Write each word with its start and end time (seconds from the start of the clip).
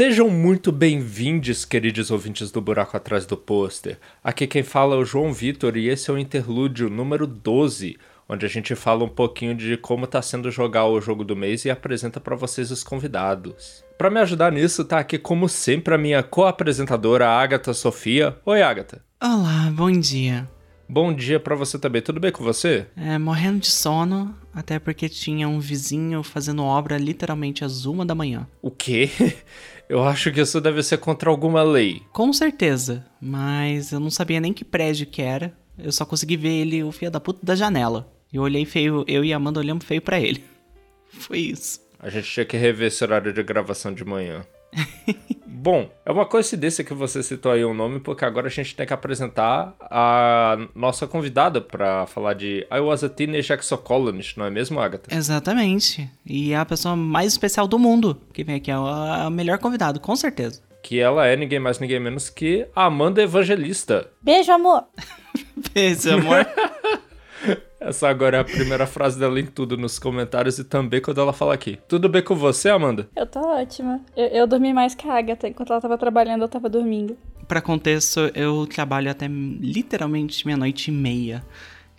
Sejam 0.00 0.30
muito 0.30 0.72
bem-vindos, 0.72 1.66
queridos 1.66 2.10
ouvintes 2.10 2.50
do 2.50 2.58
Buraco 2.58 2.96
Atrás 2.96 3.26
do 3.26 3.36
Pôster. 3.36 3.98
Aqui 4.24 4.46
quem 4.46 4.62
fala 4.62 4.94
é 4.94 4.98
o 4.98 5.04
João 5.04 5.30
Vitor 5.30 5.76
e 5.76 5.90
esse 5.90 6.08
é 6.10 6.14
o 6.14 6.16
interlúdio 6.16 6.88
número 6.88 7.26
12, 7.26 7.98
onde 8.26 8.46
a 8.46 8.48
gente 8.48 8.74
fala 8.74 9.04
um 9.04 9.10
pouquinho 9.10 9.54
de 9.54 9.76
como 9.76 10.06
está 10.06 10.22
sendo 10.22 10.50
jogar 10.50 10.86
o 10.86 11.02
jogo 11.02 11.22
do 11.22 11.36
mês 11.36 11.66
e 11.66 11.70
apresenta 11.70 12.18
para 12.18 12.34
vocês 12.34 12.70
os 12.70 12.82
convidados. 12.82 13.84
Para 13.98 14.08
me 14.08 14.20
ajudar 14.20 14.50
nisso, 14.50 14.86
tá 14.86 15.00
aqui 15.00 15.18
como 15.18 15.50
sempre 15.50 15.94
a 15.94 15.98
minha 15.98 16.22
co-apresentadora 16.22 17.28
Agatha 17.28 17.74
Sofia. 17.74 18.38
Oi, 18.46 18.62
Agatha. 18.62 19.04
Olá, 19.22 19.70
bom 19.70 19.90
dia. 19.92 20.48
Bom 20.92 21.14
dia 21.14 21.38
para 21.38 21.54
você 21.54 21.78
também. 21.78 22.02
Tudo 22.02 22.18
bem 22.18 22.32
com 22.32 22.42
você? 22.42 22.84
É, 22.96 23.16
morrendo 23.16 23.60
de 23.60 23.70
sono, 23.70 24.34
até 24.52 24.76
porque 24.76 25.08
tinha 25.08 25.48
um 25.48 25.60
vizinho 25.60 26.20
fazendo 26.24 26.64
obra 26.64 26.98
literalmente 26.98 27.64
às 27.64 27.84
uma 27.86 28.04
da 28.04 28.12
manhã. 28.12 28.44
O 28.60 28.72
quê? 28.72 29.08
Eu 29.88 30.02
acho 30.02 30.32
que 30.32 30.40
isso 30.40 30.60
deve 30.60 30.82
ser 30.82 30.98
contra 30.98 31.30
alguma 31.30 31.62
lei. 31.62 32.02
Com 32.12 32.32
certeza, 32.32 33.06
mas 33.20 33.90
eu 33.90 33.98
não 33.98 34.08
sabia 34.08 34.40
nem 34.40 34.52
que 34.52 34.64
prédio 34.64 35.04
que 35.04 35.20
era. 35.20 35.52
Eu 35.76 35.90
só 35.90 36.04
consegui 36.04 36.36
ver 36.36 36.60
ele, 36.60 36.84
o 36.84 36.92
filho 36.92 37.10
da 37.10 37.18
puta, 37.18 37.40
da 37.42 37.56
janela. 37.56 38.12
Eu 38.32 38.42
olhei 38.42 38.64
feio, 38.64 39.04
eu 39.08 39.24
e 39.24 39.32
a 39.32 39.36
Amanda 39.36 39.58
olhamos 39.58 39.84
feio 39.84 40.00
para 40.00 40.20
ele. 40.20 40.44
Foi 41.10 41.38
isso. 41.38 41.80
A 41.98 42.08
gente 42.08 42.30
tinha 42.30 42.46
que 42.46 42.56
rever 42.56 42.86
esse 42.88 43.02
horário 43.02 43.32
de 43.32 43.42
gravação 43.42 43.92
de 43.92 44.04
manhã. 44.04 44.44
Bom, 45.52 45.90
é 46.06 46.12
uma 46.12 46.24
coincidência 46.24 46.84
que 46.84 46.94
você 46.94 47.22
citou 47.24 47.50
aí 47.50 47.64
o 47.64 47.70
um 47.70 47.74
nome, 47.74 47.98
porque 47.98 48.24
agora 48.24 48.46
a 48.46 48.50
gente 48.50 48.74
tem 48.74 48.86
que 48.86 48.94
apresentar 48.94 49.74
a 49.80 50.56
nossa 50.74 51.08
convidada 51.08 51.60
para 51.60 52.06
falar 52.06 52.34
de 52.34 52.66
I 52.72 52.78
Was 52.78 53.02
a 53.02 53.08
Teenage 53.08 53.52
Exocolonist, 53.52 54.38
não 54.38 54.46
é 54.46 54.50
mesmo, 54.50 54.80
Agatha? 54.80 55.14
Exatamente. 55.14 56.08
E 56.24 56.52
é 56.52 56.56
a 56.56 56.64
pessoa 56.64 56.94
mais 56.94 57.32
especial 57.32 57.66
do 57.66 57.78
mundo 57.78 58.18
que 58.32 58.44
vem 58.44 58.54
aqui, 58.54 58.70
é 58.70 58.74
a 58.74 59.28
melhor 59.28 59.58
convidada, 59.58 59.98
com 59.98 60.14
certeza. 60.14 60.62
Que 60.82 60.98
ela 61.00 61.26
é 61.26 61.36
ninguém 61.36 61.58
mais, 61.58 61.78
ninguém 61.78 62.00
menos 62.00 62.30
que 62.30 62.66
Amanda 62.74 63.20
Evangelista. 63.20 64.08
Beijo, 64.22 64.52
amor! 64.52 64.84
Beijo, 65.74 66.14
amor! 66.14 66.46
Essa 67.80 68.10
agora 68.10 68.36
é 68.36 68.40
a 68.40 68.44
primeira 68.44 68.86
frase 68.86 69.18
dela 69.18 69.40
em 69.40 69.46
tudo 69.46 69.74
nos 69.74 69.98
comentários 69.98 70.58
e 70.58 70.64
também 70.64 71.00
quando 71.00 71.18
ela 71.18 71.32
fala 71.32 71.54
aqui. 71.54 71.78
Tudo 71.88 72.10
bem 72.10 72.22
com 72.22 72.34
você, 72.34 72.68
Amanda? 72.68 73.08
Eu 73.16 73.26
tô 73.26 73.40
ótima. 73.40 74.00
Eu, 74.14 74.26
eu 74.26 74.46
dormi 74.46 74.74
mais 74.74 74.94
que 74.94 75.08
a 75.08 75.14
Agatha. 75.16 75.48
Enquanto 75.48 75.72
ela 75.72 75.80
tava 75.80 75.96
trabalhando, 75.96 76.42
eu 76.42 76.48
tava 76.48 76.68
dormindo. 76.68 77.16
Pra 77.48 77.62
contexto, 77.62 78.30
eu 78.34 78.66
trabalho 78.66 79.10
até 79.10 79.26
literalmente 79.26 80.46
meia-noite 80.46 80.90
e 80.90 80.94
meia. 80.94 81.42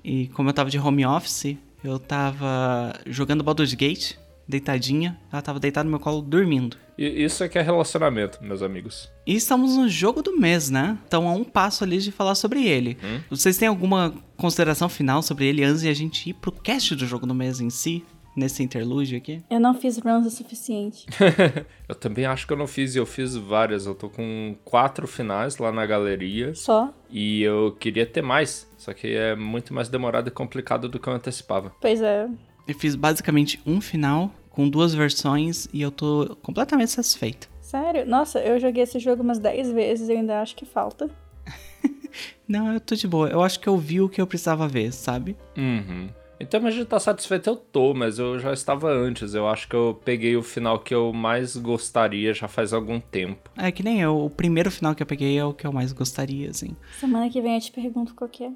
E 0.04 0.28
como 0.28 0.50
eu 0.50 0.54
tava 0.54 0.70
de 0.70 0.78
home 0.78 1.04
office, 1.04 1.58
eu 1.84 1.98
tava 1.98 2.94
jogando 3.08 3.44
Baldur's 3.44 3.74
Gate, 3.74 4.14
deitadinha. 4.48 5.20
Ela 5.34 5.42
tava 5.42 5.60
deitada 5.60 5.86
no 5.86 5.90
meu 5.90 6.00
colo 6.00 6.22
dormindo. 6.22 6.78
E 7.02 7.24
isso 7.24 7.44
é 7.44 7.50
que 7.50 7.58
é 7.58 7.64
relacionamento, 7.64 8.38
meus 8.44 8.62
amigos. 8.62 9.12
E 9.26 9.36
estamos 9.36 9.76
no 9.76 9.90
jogo 9.90 10.22
do 10.22 10.38
mês, 10.38 10.70
né? 10.70 11.00
Então 11.08 11.28
a 11.28 11.34
um 11.34 11.44
passo 11.44 11.84
ali 11.84 11.98
de 11.98 12.12
falar 12.12 12.36
sobre 12.36 12.64
ele. 12.64 12.96
Hum? 13.04 13.22
Vocês 13.28 13.58
têm 13.58 13.68
alguma 13.68 14.14
consideração 14.38 14.88
final 14.88 15.24
sobre 15.24 15.48
ele 15.48 15.64
antes 15.64 15.82
de 15.82 15.90
a 15.90 15.96
gente 15.96 16.30
ir 16.30 16.34
pro 16.36 16.52
cast 16.52 16.96
do 16.96 17.08
jogo 17.08 17.26
do 17.26 17.34
mês 17.34 17.60
em 17.60 17.72
si? 17.72 18.06
Nesse 18.38 18.64
interlúdio 18.64 19.18
aqui? 19.18 19.44
Eu 19.50 19.60
não 19.60 19.74
fiz 19.74 19.98
runs 19.98 20.26
o 20.28 20.30
suficiente. 20.30 21.06
eu 21.90 21.96
também 21.96 22.26
acho 22.26 22.48
que 22.48 22.54
eu 22.54 22.58
não 22.58 22.68
fiz, 22.68 22.96
e 22.96 22.98
eu 22.98 23.06
fiz 23.06 23.36
várias. 23.36 23.88
Eu 23.88 23.96
tô 23.96 24.08
com 24.08 24.56
quatro 24.64 25.06
finais 25.06 25.58
lá 25.58 25.70
na 25.70 25.86
galeria. 25.86 26.56
Só? 26.56 26.94
E 27.10 27.42
eu 27.42 27.76
queria 27.78 28.06
ter 28.06 28.22
mais, 28.22 28.70
só 28.78 28.94
que 28.94 29.08
é 29.08 29.36
muito 29.36 29.74
mais 29.74 29.90
demorado 29.90 30.30
e 30.30 30.32
complicado 30.32 30.88
do 30.88 30.98
que 30.98 31.10
eu 31.10 31.14
antecipava. 31.14 31.74
Pois 31.82 32.02
é. 32.02 32.30
Eu 32.66 32.76
fiz 32.76 32.96
basicamente 32.96 33.60
um 33.66 33.82
final 33.82 34.32
com 34.52 34.70
duas 34.70 34.94
versões 34.94 35.68
e 35.74 35.82
eu 35.82 35.92
tô 35.92 36.38
completamente 36.42 36.92
satisfeito. 36.92 37.50
Sério? 37.60 38.06
Nossa, 38.06 38.40
eu 38.40 38.60
joguei 38.60 38.84
esse 38.84 39.00
jogo 39.00 39.24
umas 39.24 39.40
10 39.40 39.72
vezes 39.72 40.10
e 40.10 40.12
ainda 40.12 40.42
acho 40.42 40.56
que 40.56 40.66
falta. 40.66 41.10
Não, 42.48 42.74
eu 42.74 42.80
tô 42.80 42.96
de 42.96 43.08
boa. 43.08 43.30
Eu 43.30 43.42
acho 43.42 43.60
que 43.60 43.68
eu 43.68 43.78
vi 43.78 44.02
o 44.02 44.10
que 44.10 44.22
eu 44.22 44.28
precisava 44.28 44.68
ver, 44.68 44.92
sabe? 44.92 45.38
Uhum. 45.58 46.10
Então 46.42 46.66
a 46.66 46.72
gente 46.72 46.88
tá 46.88 47.00
satisfeito, 47.00 47.50
eu 47.50 47.56
tô, 47.56 47.94
mas 47.94 48.18
eu 48.18 48.40
já 48.40 48.52
estava 48.52 48.92
antes. 48.92 49.36
Eu 49.36 49.48
acho 49.48 49.68
que 49.68 49.76
eu 49.76 50.00
peguei 50.04 50.36
o 50.36 50.42
final 50.42 50.80
que 50.80 50.94
eu 50.94 51.14
mais 51.14 51.56
gostaria 51.56 52.34
já 52.34 52.48
faz 52.48 52.74
algum 52.74 53.00
tempo. 53.00 53.50
É 53.56 53.72
que 53.72 53.84
nem 53.84 54.02
eu, 54.02 54.18
o 54.18 54.30
primeiro 54.30 54.72
final 54.72 54.96
que 54.96 55.04
eu 55.04 55.08
peguei 55.08 55.38
é 55.38 55.46
o 55.46 55.54
que 55.54 55.68
eu 55.68 55.72
mais 55.72 55.94
gostaria, 55.94 56.50
assim. 56.50 56.76
Semana 57.00 57.30
que 57.30 57.40
vem 57.40 57.56
eu 57.56 57.62
te 57.62 57.72
pergunto 57.72 58.16
qual 58.16 58.28
que 58.28 58.44
é. 58.44 58.52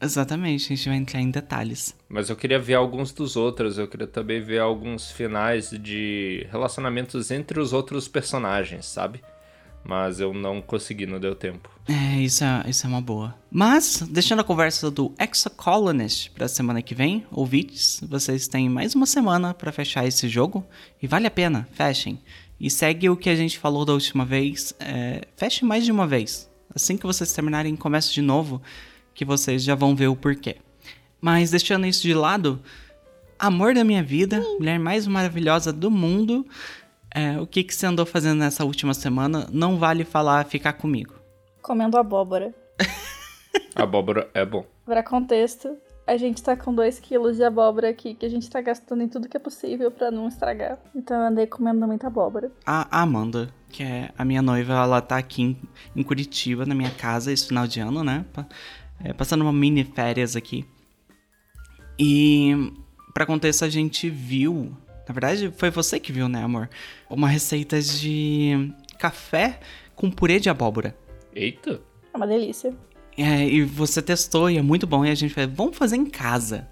Exatamente, 0.00 0.72
a 0.72 0.76
gente 0.76 0.88
vai 0.88 0.98
entrar 0.98 1.20
em 1.20 1.30
detalhes. 1.30 1.94
Mas 2.08 2.30
eu 2.30 2.36
queria 2.36 2.58
ver 2.58 2.74
alguns 2.74 3.12
dos 3.12 3.36
outros, 3.36 3.78
eu 3.78 3.88
queria 3.88 4.06
também 4.06 4.40
ver 4.40 4.60
alguns 4.60 5.10
finais 5.10 5.70
de 5.70 6.46
relacionamentos 6.50 7.30
entre 7.30 7.60
os 7.60 7.72
outros 7.72 8.06
personagens, 8.06 8.86
sabe? 8.86 9.20
Mas 9.84 10.20
eu 10.20 10.34
não 10.34 10.60
consegui, 10.60 11.06
não 11.06 11.18
deu 11.18 11.34
tempo. 11.34 11.70
É, 11.88 12.20
isso 12.20 12.44
é, 12.44 12.64
isso 12.68 12.86
é 12.86 12.88
uma 12.88 13.00
boa. 13.00 13.34
Mas, 13.50 14.02
deixando 14.10 14.40
a 14.40 14.44
conversa 14.44 14.90
do 14.90 15.14
Exocolonist 15.18 16.30
pra 16.32 16.46
semana 16.46 16.82
que 16.82 16.94
vem, 16.94 17.24
ouvintes, 17.30 18.00
vocês 18.06 18.46
têm 18.46 18.68
mais 18.68 18.94
uma 18.94 19.06
semana 19.06 19.54
para 19.54 19.72
fechar 19.72 20.06
esse 20.06 20.28
jogo. 20.28 20.64
E 21.00 21.06
vale 21.06 21.26
a 21.26 21.30
pena, 21.30 21.66
fechem. 21.72 22.20
E 22.60 22.70
segue 22.70 23.08
o 23.08 23.16
que 23.16 23.30
a 23.30 23.36
gente 23.36 23.58
falou 23.58 23.84
da 23.84 23.92
última 23.92 24.24
vez, 24.24 24.74
é, 24.80 25.22
feche 25.36 25.64
mais 25.64 25.84
de 25.84 25.92
uma 25.92 26.06
vez. 26.06 26.50
Assim 26.74 26.96
que 26.96 27.06
vocês 27.06 27.32
terminarem, 27.32 27.74
comece 27.74 28.12
de 28.12 28.20
novo 28.20 28.60
que 29.18 29.24
vocês 29.24 29.64
já 29.64 29.74
vão 29.74 29.96
ver 29.96 30.06
o 30.06 30.14
porquê. 30.14 30.58
Mas 31.20 31.50
deixando 31.50 31.84
isso 31.84 32.02
de 32.02 32.14
lado, 32.14 32.62
amor 33.36 33.74
da 33.74 33.82
minha 33.82 34.00
vida, 34.00 34.40
mulher 34.60 34.78
mais 34.78 35.08
maravilhosa 35.08 35.72
do 35.72 35.90
mundo, 35.90 36.46
é, 37.12 37.36
o 37.40 37.44
que, 37.44 37.64
que 37.64 37.74
você 37.74 37.84
andou 37.84 38.06
fazendo 38.06 38.38
nessa 38.38 38.64
última 38.64 38.94
semana? 38.94 39.48
Não 39.50 39.76
vale 39.76 40.04
falar 40.04 40.44
ficar 40.44 40.74
comigo. 40.74 41.14
Comendo 41.60 41.98
abóbora. 41.98 42.54
abóbora 43.74 44.30
é 44.32 44.46
bom. 44.46 44.64
Para 44.86 45.02
contexto, 45.02 45.76
a 46.06 46.16
gente 46.16 46.40
tá 46.40 46.56
com 46.56 46.72
2 46.72 47.00
quilos 47.00 47.36
de 47.36 47.42
abóbora 47.42 47.88
aqui, 47.88 48.14
que 48.14 48.24
a 48.24 48.30
gente 48.30 48.48
tá 48.48 48.60
gastando 48.60 49.02
em 49.02 49.08
tudo 49.08 49.28
que 49.28 49.36
é 49.36 49.40
possível 49.40 49.90
para 49.90 50.12
não 50.12 50.28
estragar. 50.28 50.78
Então 50.94 51.16
eu 51.16 51.24
andei 51.24 51.48
comendo 51.48 51.84
muita 51.88 52.06
abóbora. 52.06 52.52
A 52.64 53.02
Amanda, 53.02 53.52
que 53.68 53.82
é 53.82 54.10
a 54.16 54.24
minha 54.24 54.42
noiva, 54.42 54.74
ela 54.74 55.00
tá 55.00 55.18
aqui 55.18 55.42
em, 55.42 55.56
em 55.96 56.04
Curitiba, 56.04 56.64
na 56.64 56.74
minha 56.74 56.92
casa, 56.92 57.32
esse 57.32 57.48
final 57.48 57.66
de 57.66 57.80
ano, 57.80 58.04
né? 58.04 58.24
É, 59.02 59.12
passando 59.12 59.42
uma 59.42 59.52
mini 59.52 59.84
férias 59.84 60.36
aqui. 60.36 60.64
E 61.98 62.72
para 63.12 63.26
contexto 63.26 63.64
a 63.64 63.68
gente 63.68 64.08
viu, 64.08 64.76
na 65.06 65.12
verdade 65.12 65.52
foi 65.56 65.70
você 65.70 65.98
que 65.98 66.12
viu, 66.12 66.28
né, 66.28 66.42
amor? 66.42 66.68
Uma 67.08 67.28
receita 67.28 67.80
de 67.80 68.72
café 68.98 69.60
com 69.94 70.10
purê 70.10 70.38
de 70.38 70.48
abóbora. 70.48 70.96
Eita! 71.34 71.80
É 72.12 72.16
uma 72.16 72.26
delícia. 72.26 72.74
É, 73.16 73.44
e 73.44 73.64
você 73.64 74.00
testou 74.00 74.48
e 74.48 74.58
é 74.58 74.62
muito 74.62 74.86
bom 74.86 75.04
e 75.04 75.10
a 75.10 75.14
gente 75.14 75.34
falou, 75.34 75.50
vamos 75.52 75.76
fazer 75.76 75.96
em 75.96 76.06
casa. 76.06 76.68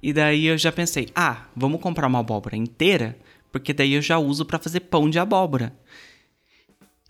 E 0.00 0.12
daí 0.12 0.46
eu 0.46 0.56
já 0.56 0.70
pensei, 0.70 1.08
ah, 1.14 1.46
vamos 1.54 1.80
comprar 1.80 2.06
uma 2.06 2.20
abóbora 2.20 2.56
inteira, 2.56 3.16
porque 3.50 3.72
daí 3.72 3.94
eu 3.94 4.02
já 4.02 4.18
uso 4.18 4.44
para 4.44 4.58
fazer 4.58 4.80
pão 4.80 5.10
de 5.10 5.18
abóbora. 5.18 5.72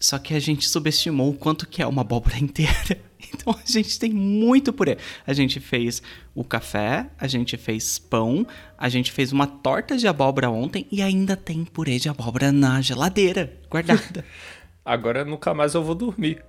Só 0.02 0.18
que 0.18 0.34
a 0.34 0.40
gente 0.40 0.68
subestimou 0.68 1.30
o 1.30 1.34
quanto 1.34 1.64
que 1.64 1.80
é 1.80 1.86
uma 1.86 2.02
abóbora 2.02 2.36
inteira. 2.42 3.00
Então 3.32 3.54
a 3.54 3.70
gente 3.70 3.98
tem 4.00 4.10
muito 4.10 4.72
purê. 4.72 4.98
A 5.24 5.32
gente 5.32 5.60
fez 5.60 6.02
o 6.34 6.42
café, 6.42 7.08
a 7.16 7.28
gente 7.28 7.56
fez 7.56 8.00
pão, 8.00 8.44
a 8.76 8.88
gente 8.88 9.12
fez 9.12 9.30
uma 9.30 9.46
torta 9.46 9.96
de 9.96 10.08
abóbora 10.08 10.50
ontem 10.50 10.86
e 10.90 11.00
ainda 11.00 11.36
tem 11.36 11.64
purê 11.64 12.00
de 12.00 12.08
abóbora 12.08 12.50
na 12.50 12.80
geladeira, 12.80 13.56
guardada. 13.70 14.25
Agora 14.84 15.25
nunca 15.25 15.54
mais 15.54 15.75
eu 15.75 15.84
vou 15.84 15.94
dormir. 15.94 16.43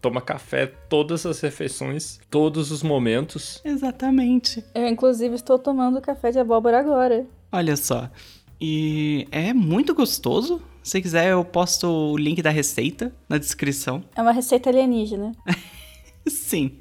Toma 0.00 0.20
café 0.20 0.66
todas 0.66 1.26
as 1.26 1.40
refeições, 1.40 2.20
todos 2.30 2.70
os 2.70 2.84
momentos. 2.84 3.60
Exatamente. 3.64 4.64
Eu, 4.74 4.86
inclusive, 4.86 5.34
estou 5.34 5.58
tomando 5.58 6.00
café 6.00 6.30
de 6.30 6.38
abóbora 6.38 6.78
agora. 6.78 7.26
Olha 7.50 7.76
só. 7.76 8.08
E 8.60 9.26
é 9.32 9.52
muito 9.52 9.94
gostoso. 9.94 10.62
Se 10.82 11.00
quiser, 11.00 11.30
eu 11.30 11.44
posto 11.44 11.86
o 11.86 12.16
link 12.16 12.42
da 12.42 12.50
receita 12.50 13.12
na 13.28 13.38
descrição. 13.38 14.02
É 14.16 14.22
uma 14.22 14.32
receita 14.32 14.68
alienígena. 14.68 15.32
Sim. 16.26 16.72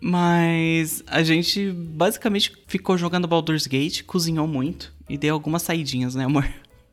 Mas 0.00 1.02
a 1.06 1.22
gente 1.22 1.70
basicamente 1.70 2.52
ficou 2.66 2.98
jogando 2.98 3.28
Baldur's 3.28 3.66
Gate, 3.66 4.02
cozinhou 4.02 4.46
muito 4.46 4.92
e 5.08 5.16
deu 5.16 5.34
algumas 5.34 5.62
saidinhas, 5.62 6.14
né, 6.14 6.24
amor? 6.24 6.48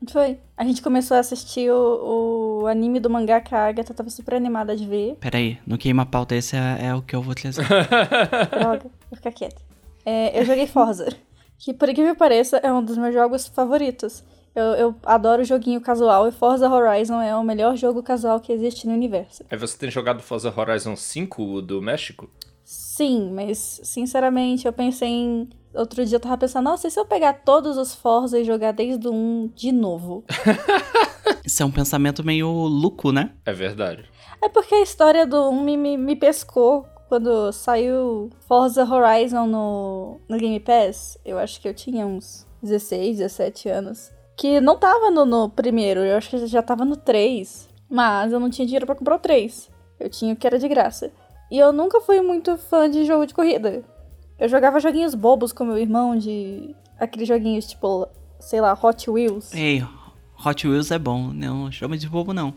Foi. 0.08 0.38
A 0.56 0.64
gente 0.64 0.80
começou 0.80 1.16
a 1.16 1.20
assistir 1.20 1.70
o, 1.70 2.62
o 2.62 2.66
anime 2.66 3.00
do 3.00 3.10
mangá 3.10 3.40
que 3.40 3.54
a 3.54 3.66
Agatha 3.66 3.92
tava 3.92 4.08
super 4.08 4.34
animada 4.34 4.74
de 4.74 4.86
ver. 4.86 5.16
Peraí, 5.20 5.58
no 5.66 5.76
queima 5.76 6.06
pauta 6.06 6.34
esse 6.34 6.56
é, 6.56 6.86
é, 6.86 6.94
o 6.94 7.02
que 7.02 7.14
eu 7.14 7.20
vou 7.20 7.34
trazer. 7.34 7.66
Droga, 8.50 8.86
vou 9.10 9.16
ficar 9.16 9.32
quieta. 9.32 9.60
É, 10.06 10.40
eu 10.40 10.44
joguei 10.46 10.66
Forza, 10.66 11.14
que 11.58 11.74
por 11.74 11.88
incrível 11.88 12.14
que 12.14 12.18
pareça 12.18 12.56
é 12.58 12.72
um 12.72 12.82
dos 12.82 12.96
meus 12.96 13.12
jogos 13.12 13.46
favoritos. 13.48 14.24
Eu, 14.54 14.64
eu 14.74 14.96
adoro 15.04 15.44
joguinho 15.44 15.80
casual 15.80 16.26
e 16.26 16.32
Forza 16.32 16.68
Horizon 16.68 17.20
é 17.20 17.34
o 17.36 17.44
melhor 17.44 17.76
jogo 17.76 18.02
casual 18.02 18.40
que 18.40 18.52
existe 18.52 18.86
no 18.86 18.92
universo. 18.92 19.44
Aí 19.50 19.56
você 19.56 19.78
tem 19.78 19.90
jogado 19.90 20.22
Forza 20.22 20.52
Horizon 20.54 20.96
5 20.96 21.62
do 21.62 21.80
México? 21.80 22.28
Sim, 22.64 23.30
mas 23.32 23.80
sinceramente 23.82 24.66
eu 24.66 24.72
pensei 24.72 25.08
em. 25.08 25.48
Outro 25.72 26.04
dia 26.04 26.16
eu 26.16 26.20
tava 26.20 26.36
pensando, 26.36 26.64
nossa, 26.64 26.88
e 26.88 26.90
se 26.90 26.98
eu 26.98 27.04
pegar 27.04 27.32
todos 27.44 27.76
os 27.76 27.94
Forza 27.94 28.38
e 28.38 28.44
jogar 28.44 28.72
desde 28.72 29.06
o 29.06 29.12
1 29.12 29.52
de 29.54 29.70
novo? 29.70 30.24
Isso 31.46 31.62
é 31.62 31.66
um 31.66 31.70
pensamento 31.70 32.24
meio 32.24 32.48
louco, 32.48 33.12
né? 33.12 33.32
É 33.46 33.52
verdade. 33.52 34.04
É 34.42 34.48
porque 34.48 34.74
a 34.74 34.82
história 34.82 35.26
do 35.26 35.48
1 35.50 35.64
me, 35.64 35.76
me, 35.76 35.96
me 35.96 36.16
pescou 36.16 36.86
quando 37.08 37.52
saiu 37.52 38.30
Forza 38.46 38.84
Horizon 38.84 39.46
no, 39.46 40.20
no 40.28 40.36
Game 40.36 40.60
Pass. 40.60 41.18
Eu 41.24 41.38
acho 41.38 41.60
que 41.60 41.68
eu 41.68 41.74
tinha 41.74 42.06
uns 42.06 42.46
16, 42.62 43.18
17 43.18 43.68
anos. 43.68 44.12
Que 44.40 44.58
não 44.58 44.78
tava 44.78 45.10
no, 45.10 45.26
no 45.26 45.50
primeiro, 45.50 46.00
eu 46.00 46.16
acho 46.16 46.30
que 46.30 46.46
já 46.46 46.62
tava 46.62 46.82
no 46.82 46.96
3. 46.96 47.68
Mas 47.90 48.32
eu 48.32 48.40
não 48.40 48.48
tinha 48.48 48.64
dinheiro 48.64 48.86
pra 48.86 48.94
comprar 48.94 49.16
o 49.16 49.18
3. 49.18 49.68
Eu 50.00 50.08
tinha 50.08 50.32
o 50.32 50.36
que 50.36 50.46
era 50.46 50.58
de 50.58 50.66
graça. 50.66 51.12
E 51.50 51.58
eu 51.58 51.74
nunca 51.74 52.00
fui 52.00 52.22
muito 52.22 52.56
fã 52.56 52.88
de 52.88 53.04
jogo 53.04 53.26
de 53.26 53.34
corrida. 53.34 53.84
Eu 54.38 54.48
jogava 54.48 54.80
joguinhos 54.80 55.14
bobos 55.14 55.52
com 55.52 55.64
meu 55.64 55.76
irmão, 55.76 56.16
de. 56.16 56.74
aqueles 56.98 57.28
joguinhos 57.28 57.66
tipo, 57.66 58.08
sei 58.38 58.62
lá, 58.62 58.72
Hot 58.82 59.10
Wheels. 59.10 59.52
Ei, 59.52 59.86
Hot 60.42 60.66
Wheels 60.66 60.90
é 60.90 60.98
bom, 60.98 61.34
não 61.34 61.70
chama 61.70 61.98
de 61.98 62.08
bobo 62.08 62.32
não. 62.32 62.54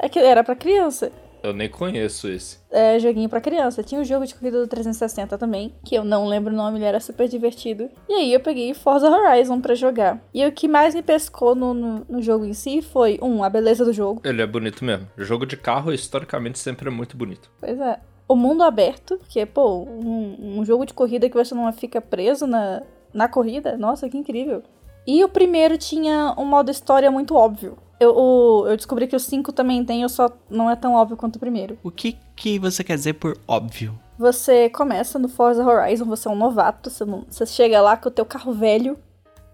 É 0.00 0.08
que 0.08 0.18
era 0.18 0.42
pra 0.42 0.56
criança. 0.56 1.12
Eu 1.42 1.52
nem 1.52 1.68
conheço 1.68 2.28
esse. 2.28 2.58
É, 2.70 2.98
joguinho 2.98 3.28
pra 3.28 3.40
criança. 3.40 3.82
Tinha 3.82 4.00
um 4.00 4.04
jogo 4.04 4.26
de 4.26 4.34
corrida 4.34 4.60
do 4.60 4.68
360 4.68 5.38
também, 5.38 5.74
que 5.84 5.94
eu 5.94 6.04
não 6.04 6.26
lembro 6.26 6.52
o 6.52 6.56
nome, 6.56 6.78
ele 6.78 6.84
era 6.84 7.00
super 7.00 7.28
divertido. 7.28 7.88
E 8.08 8.12
aí 8.12 8.32
eu 8.32 8.40
peguei 8.40 8.74
Forza 8.74 9.08
Horizon 9.08 9.60
pra 9.60 9.74
jogar. 9.74 10.20
E 10.34 10.44
o 10.46 10.52
que 10.52 10.68
mais 10.68 10.94
me 10.94 11.02
pescou 11.02 11.54
no, 11.54 11.72
no, 11.72 12.06
no, 12.08 12.22
jogo 12.22 12.44
em 12.44 12.52
si 12.52 12.82
foi, 12.82 13.18
um, 13.22 13.42
a 13.42 13.48
beleza 13.48 13.84
do 13.84 13.92
jogo. 13.92 14.20
Ele 14.24 14.42
é 14.42 14.46
bonito 14.46 14.84
mesmo. 14.84 15.08
O 15.16 15.22
jogo 15.22 15.46
de 15.46 15.56
carro, 15.56 15.92
historicamente, 15.92 16.58
sempre 16.58 16.88
é 16.88 16.92
muito 16.92 17.16
bonito. 17.16 17.50
Pois 17.58 17.80
é. 17.80 17.98
O 18.28 18.36
mundo 18.36 18.62
aberto, 18.62 19.18
que 19.28 19.40
é, 19.40 19.46
pô, 19.46 19.82
um, 19.82 20.60
um 20.60 20.64
jogo 20.64 20.86
de 20.86 20.94
corrida 20.94 21.28
que 21.28 21.36
você 21.36 21.54
não 21.54 21.72
fica 21.72 22.00
preso 22.00 22.46
na, 22.46 22.82
na 23.12 23.28
corrida. 23.28 23.76
Nossa, 23.76 24.08
que 24.08 24.16
incrível. 24.16 24.62
E 25.06 25.24
o 25.24 25.28
primeiro 25.28 25.76
tinha 25.78 26.34
um 26.38 26.44
modo 26.44 26.70
história 26.70 27.10
muito 27.10 27.34
óbvio. 27.34 27.76
Eu, 28.00 28.16
o, 28.16 28.66
eu 28.66 28.76
descobri 28.76 29.06
que 29.06 29.14
o 29.14 29.20
5 29.20 29.52
também 29.52 29.84
tem, 29.84 30.00
eu 30.00 30.08
só 30.08 30.30
não 30.48 30.70
é 30.70 30.74
tão 30.74 30.94
óbvio 30.94 31.18
quanto 31.18 31.36
o 31.36 31.38
primeiro. 31.38 31.78
O 31.82 31.90
que, 31.90 32.16
que 32.34 32.58
você 32.58 32.82
quer 32.82 32.96
dizer 32.96 33.12
por 33.12 33.36
óbvio? 33.46 33.96
Você 34.18 34.70
começa 34.70 35.18
no 35.18 35.28
Forza 35.28 35.62
Horizon, 35.62 36.06
você 36.06 36.26
é 36.26 36.30
um 36.30 36.34
novato, 36.34 36.88
você, 36.88 37.04
não, 37.04 37.26
você 37.28 37.44
chega 37.44 37.80
lá 37.82 37.98
com 37.98 38.08
o 38.08 38.12
teu 38.12 38.24
carro 38.24 38.54
velho 38.54 38.98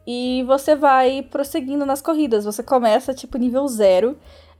e 0.06 0.44
você 0.46 0.76
vai 0.76 1.22
prosseguindo 1.22 1.84
nas 1.84 2.00
corridas. 2.00 2.44
Você 2.44 2.62
começa 2.62 3.12
tipo 3.12 3.36
nível 3.36 3.66
zero 3.66 4.16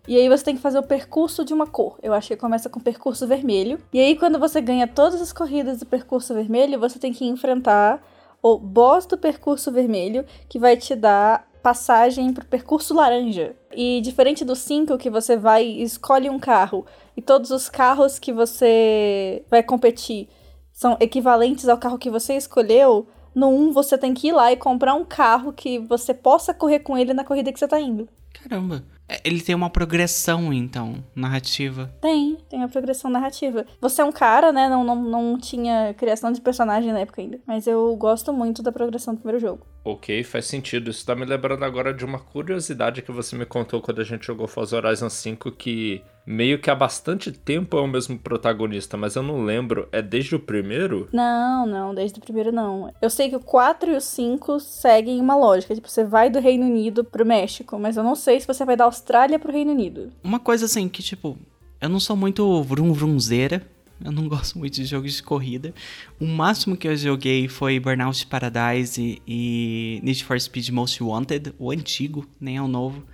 e 0.09 0.17
aí 0.17 0.29
você 0.29 0.43
tem 0.43 0.57
que 0.57 0.63
fazer 0.63 0.81
o 0.81 0.83
percurso 0.83 1.45
de 1.45 1.55
uma 1.55 1.67
cor. 1.67 1.97
Eu 2.03 2.13
acho 2.13 2.29
que 2.29 2.37
começa 2.37 2.69
com 2.69 2.81
o 2.81 2.83
percurso 2.83 3.25
vermelho. 3.25 3.79
E 3.93 4.01
aí 4.01 4.17
quando 4.17 4.39
você 4.39 4.61
ganha 4.61 4.89
todas 4.89 5.21
as 5.21 5.33
corridas 5.33 5.79
do 5.79 5.87
percurso 5.87 6.35
vermelho, 6.35 6.81
você 6.81 6.99
tem 6.99 7.13
que 7.13 7.25
enfrentar 7.25 8.03
o 8.43 8.59
boss 8.59 9.07
do 9.07 9.17
percurso 9.17 9.71
vermelho, 9.71 10.25
que 10.49 10.59
vai 10.59 10.77
te 10.77 10.95
dar 10.95 11.49
passagem 11.67 12.33
pro 12.33 12.47
percurso 12.47 12.95
laranja. 12.95 13.57
E 13.75 14.01
diferente 14.01 14.45
do 14.45 14.55
5, 14.55 14.97
que 14.97 15.11
você 15.11 15.37
vai 15.37 15.67
e 15.67 15.83
escolhe 15.83 16.31
um 16.31 16.39
carro, 16.39 16.87
e 17.17 17.21
todos 17.21 17.51
os 17.51 17.69
carros 17.69 18.21
que 18.21 18.33
você 18.33 19.45
vai 19.51 19.65
competir 19.65 20.29
são 20.73 20.97
equivalentes 21.01 21.69
ao 21.69 21.77
carro 21.77 21.99
que 21.99 22.09
você 22.09 22.37
escolheu, 22.37 23.09
no 23.35 23.49
1 23.49 23.59
um, 23.59 23.73
você 23.73 23.99
tem 23.99 24.15
que 24.15 24.29
ir 24.29 24.33
lá 24.33 24.53
e 24.53 24.57
comprar 24.57 24.95
um 24.95 25.05
carro 25.05 25.53
que 25.53 25.81
você 25.81 26.15
possa 26.15 26.55
correr 26.55 26.79
com 26.79 26.97
ele 26.97 27.13
na 27.13 27.25
corrida 27.25 27.53
que 27.53 27.59
você 27.59 27.67
tá 27.67 27.81
indo. 27.81 28.09
Caramba. 28.33 28.85
É, 29.09 29.21
ele 29.25 29.41
tem 29.41 29.55
uma 29.55 29.71
progressão, 29.71 30.53
então, 30.53 31.05
narrativa. 31.15 31.91
Tem, 32.01 32.37
tem 32.49 32.59
uma 32.59 32.69
progressão 32.69 33.11
narrativa. 33.11 33.65
Você 33.81 34.03
é 34.03 34.05
um 34.05 34.13
cara, 34.13 34.53
né? 34.53 34.69
Não, 34.69 34.83
não, 34.85 34.97
não 34.97 35.39
tinha 35.39 35.95
criação 35.95 36.33
de 36.33 36.41
personagem 36.41 36.93
na 36.93 37.01
época 37.01 37.21
ainda. 37.21 37.39
Mas 37.47 37.67
eu 37.67 37.95
gosto 37.97 38.33
muito 38.33 38.63
da 38.63 38.73
progressão 38.73 39.15
do 39.15 39.21
primeiro 39.21 39.41
jogo. 39.41 39.67
Ok, 39.85 40.25
faz 40.25 40.47
sentido. 40.47 40.91
Isso 40.91 41.07
tá 41.07 41.15
me 41.15 41.25
lembrando 41.25 41.65
agora 41.65 41.95
de 41.95 42.05
uma 42.05 42.19
curiosidade 42.19 43.03
que 43.03 43.13
você 43.13 43.37
me 43.37 43.47
contou 43.47 43.81
quando 43.81 44.01
a 44.01 44.05
gente 44.05 44.27
jogou 44.27 44.49
Forza 44.49 44.77
Horizon 44.77 45.09
5, 45.09 45.53
que 45.53 46.03
meio 46.27 46.59
que 46.59 46.69
há 46.69 46.75
bastante 46.75 47.31
tempo 47.31 47.79
é 47.79 47.81
o 47.81 47.87
mesmo 47.87 48.19
protagonista, 48.19 48.97
mas 48.97 49.15
eu 49.15 49.23
não 49.23 49.45
lembro. 49.45 49.89
É 49.93 50.03
desde 50.03 50.35
o 50.35 50.41
primeiro? 50.41 51.09
Não, 51.13 51.65
não, 51.65 51.95
desde 51.95 52.19
o 52.19 52.23
primeiro 52.23 52.51
não. 52.51 52.93
Eu 53.01 53.09
sei 53.09 53.29
que 53.29 53.37
o 53.37 53.41
4 53.41 53.93
e 53.93 53.97
o 53.97 54.01
5 54.01 54.59
seguem 54.59 55.21
uma 55.21 55.37
lógica. 55.37 55.73
Tipo, 55.73 55.89
você 55.89 56.03
vai 56.03 56.29
do 56.29 56.41
Reino 56.41 56.67
Unido 56.67 57.05
pro 57.05 57.25
México, 57.25 57.79
mas 57.79 57.97
eu 57.97 58.03
não 58.03 58.17
sei 58.17 58.41
se 58.41 58.47
você 58.47 58.65
vai 58.65 58.77
da 58.77 58.89
Austrália 58.97 59.39
pro 59.39 59.53
Reino 59.53 59.73
Unido. 59.73 60.11
Uma 60.25 60.41
coisa 60.41 60.65
assim 60.65 60.89
que, 60.89 61.03
tipo, 61.03 61.39
eu 61.81 61.89
não 61.89 62.01
sou 62.01 62.17
muito 62.17 62.63
vrum 62.63 62.93
vrumzeira. 62.95 63.67
Eu 64.03 64.11
não 64.11 64.27
gosto 64.29 64.59
muito 64.59 64.75
de 64.75 64.87
jogos 64.87 65.13
de 65.13 65.23
corrida. 65.23 65.75
O 66.19 66.27
máximo 66.27 66.77
que 66.77 66.89
eu 66.89 66.97
joguei 66.97 67.47
foi 67.47 67.79
Burnout 67.79 68.27
Paradise 68.27 69.21
e 69.27 70.01
Need 70.03 70.25
for 70.25 70.41
Speed 70.41 70.71
Most 70.71 71.03
Wanted, 71.03 71.55
o 71.59 71.71
antigo, 71.71 72.27
nem 72.41 72.57
é 72.57 72.63
o 72.63 72.69
novo. 72.69 73.05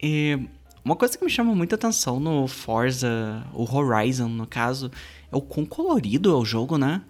E 0.00 0.38
uma 0.84 0.94
coisa 0.94 1.18
que 1.18 1.24
me 1.24 1.30
chama 1.30 1.52
muita 1.52 1.74
atenção 1.74 2.20
no 2.20 2.46
Forza, 2.46 3.44
o 3.52 3.64
Horizon 3.64 4.28
no 4.28 4.46
caso, 4.46 4.90
é 5.32 5.36
o 5.36 5.40
quão 5.40 5.66
colorido 5.66 6.30
é 6.30 6.34
o 6.34 6.44
jogo, 6.44 6.78
né? 6.78 7.02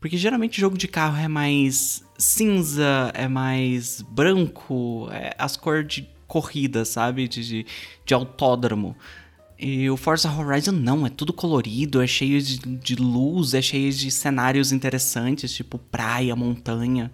Porque 0.00 0.16
geralmente 0.16 0.60
jogo 0.60 0.76
de 0.78 0.88
carro 0.88 1.18
é 1.18 1.28
mais 1.28 2.02
cinza, 2.18 3.12
é 3.14 3.28
mais 3.28 4.02
branco, 4.02 5.08
é 5.12 5.34
as 5.38 5.56
cores 5.56 5.86
de 5.86 6.12
corrida, 6.32 6.82
sabe? 6.86 7.28
De, 7.28 7.44
de, 7.44 7.66
de 8.06 8.14
autódromo. 8.14 8.96
E 9.58 9.90
o 9.90 9.98
Forza 9.98 10.32
Horizon 10.32 10.72
não, 10.72 11.06
é 11.06 11.10
tudo 11.10 11.30
colorido, 11.30 12.02
é 12.02 12.06
cheio 12.06 12.40
de, 12.40 12.58
de 12.58 12.96
luz, 12.96 13.52
é 13.52 13.60
cheio 13.60 13.92
de 13.92 14.10
cenários 14.10 14.72
interessantes, 14.72 15.54
tipo 15.54 15.76
praia, 15.78 16.34
montanha. 16.34 17.12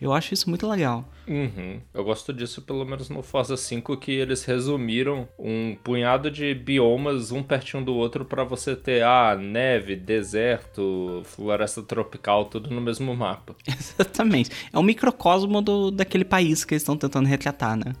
Eu 0.00 0.14
acho 0.14 0.32
isso 0.32 0.48
muito 0.48 0.66
legal. 0.66 1.04
Uhum. 1.28 1.78
Eu 1.92 2.04
gosto 2.04 2.32
disso, 2.32 2.62
pelo 2.62 2.86
menos 2.86 3.10
no 3.10 3.22
Forza 3.22 3.56
5, 3.56 3.96
que 3.98 4.12
eles 4.12 4.44
resumiram 4.44 5.28
um 5.38 5.76
punhado 5.84 6.30
de 6.30 6.54
biomas, 6.54 7.32
um 7.32 7.42
pertinho 7.42 7.84
do 7.84 7.94
outro, 7.94 8.24
para 8.24 8.44
você 8.44 8.74
ter 8.74 9.04
ah, 9.04 9.36
neve, 9.36 9.96
deserto, 9.96 11.22
floresta 11.24 11.82
tropical, 11.82 12.46
tudo 12.46 12.70
no 12.70 12.80
mesmo 12.80 13.14
mapa. 13.14 13.54
Exatamente. 13.68 14.50
É 14.72 14.78
um 14.78 14.82
microcosmo 14.82 15.60
do, 15.60 15.90
daquele 15.90 16.24
país 16.24 16.64
que 16.64 16.72
eles 16.72 16.82
estão 16.82 16.96
tentando 16.96 17.28
retratar, 17.28 17.76
né? 17.76 17.92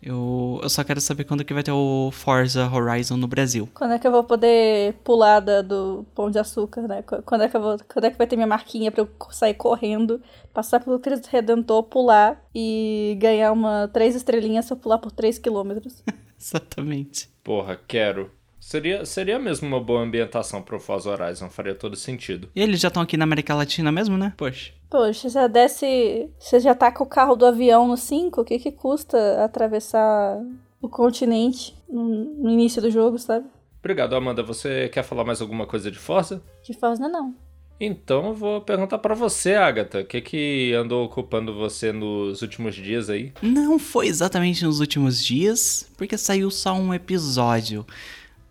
Eu, 0.00 0.60
eu 0.62 0.70
só 0.70 0.84
quero 0.84 1.00
saber 1.00 1.24
quando 1.24 1.44
que 1.44 1.52
vai 1.52 1.62
ter 1.62 1.72
o 1.72 2.10
Forza 2.12 2.70
Horizon 2.72 3.16
no 3.16 3.26
Brasil. 3.26 3.68
Quando 3.74 3.94
é 3.94 3.98
que 3.98 4.06
eu 4.06 4.12
vou 4.12 4.22
poder 4.22 4.94
pular 5.04 5.40
da, 5.40 5.60
do 5.60 6.06
Pão 6.14 6.30
de 6.30 6.38
Açúcar, 6.38 6.82
né? 6.82 7.02
Quando 7.02 7.42
é, 7.42 7.48
que 7.48 7.56
eu 7.56 7.60
vou, 7.60 7.76
quando 7.92 8.04
é 8.04 8.10
que 8.10 8.18
vai 8.18 8.26
ter 8.26 8.36
minha 8.36 8.46
marquinha 8.46 8.92
pra 8.92 9.02
eu 9.02 9.08
sair 9.30 9.54
correndo, 9.54 10.22
passar 10.54 10.80
pelo 10.80 11.00
Cristo 11.00 11.26
Redentor, 11.26 11.82
pular 11.82 12.40
e 12.54 13.16
ganhar 13.20 13.52
uma 13.52 13.88
três 13.88 14.14
estrelinhas 14.14 14.66
se 14.66 14.72
eu 14.72 14.76
pular 14.76 14.98
por 14.98 15.10
3 15.10 15.38
quilômetros? 15.38 16.02
Exatamente. 16.38 17.28
Porra, 17.42 17.76
quero. 17.88 18.30
Seria, 18.68 19.02
seria 19.06 19.38
mesmo 19.38 19.66
uma 19.66 19.80
boa 19.80 20.02
ambientação 20.02 20.60
pro 20.60 20.78
Forza 20.78 21.08
Horizon, 21.08 21.48
faria 21.48 21.74
todo 21.74 21.96
sentido. 21.96 22.50
E 22.54 22.60
eles 22.60 22.78
já 22.78 22.88
estão 22.88 23.02
aqui 23.02 23.16
na 23.16 23.24
América 23.24 23.54
Latina 23.54 23.90
mesmo, 23.90 24.18
né? 24.18 24.34
Poxa. 24.36 24.72
Poxa, 24.90 25.30
você 25.30 25.48
desce. 25.48 26.30
Você 26.38 26.60
já 26.60 26.74
tá 26.74 26.92
com 26.92 27.02
o 27.02 27.06
carro 27.06 27.34
do 27.34 27.46
avião 27.46 27.88
no 27.88 27.96
5, 27.96 28.38
o 28.38 28.44
que 28.44 28.58
que 28.58 28.70
custa 28.70 29.42
atravessar 29.42 30.36
o 30.82 30.88
continente 30.90 31.74
no, 31.88 32.04
no 32.42 32.50
início 32.50 32.82
do 32.82 32.90
jogo, 32.90 33.18
sabe? 33.18 33.46
Obrigado, 33.78 34.14
Amanda. 34.14 34.42
Você 34.42 34.90
quer 34.90 35.02
falar 35.02 35.24
mais 35.24 35.40
alguma 35.40 35.66
coisa 35.66 35.90
de 35.90 35.98
Forza? 35.98 36.42
De 36.62 36.74
Forza 36.74 37.08
não. 37.08 37.34
Então 37.80 38.26
eu 38.26 38.34
vou 38.34 38.60
perguntar 38.60 38.98
para 38.98 39.14
você, 39.14 39.54
Agatha, 39.54 40.00
o 40.00 40.04
que 40.04 40.20
que 40.20 40.74
andou 40.74 41.04
ocupando 41.06 41.54
você 41.54 41.90
nos 41.90 42.42
últimos 42.42 42.74
dias 42.74 43.08
aí? 43.08 43.32
Não 43.40 43.78
foi 43.78 44.08
exatamente 44.08 44.64
nos 44.64 44.80
últimos 44.80 45.24
dias, 45.24 45.88
porque 45.96 46.18
saiu 46.18 46.50
só 46.50 46.74
um 46.74 46.92
episódio. 46.92 47.86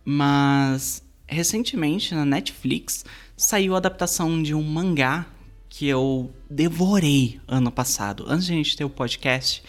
Mas 0.10 1.04
recentemente 1.28 2.16
na 2.16 2.24
Netflix 2.24 3.04
saiu 3.36 3.76
a 3.76 3.78
adaptação 3.78 4.42
de 4.42 4.56
um 4.56 4.64
mangá 4.64 5.26
que 5.68 5.86
eu 5.86 6.34
devorei 6.50 7.42
ano 7.46 7.70
passado. 7.70 8.24
Antes 8.26 8.46
de 8.46 8.54
a 8.54 8.56
gente 8.56 8.78
ter 8.78 8.86
o 8.86 8.90
podcast, 8.90 9.62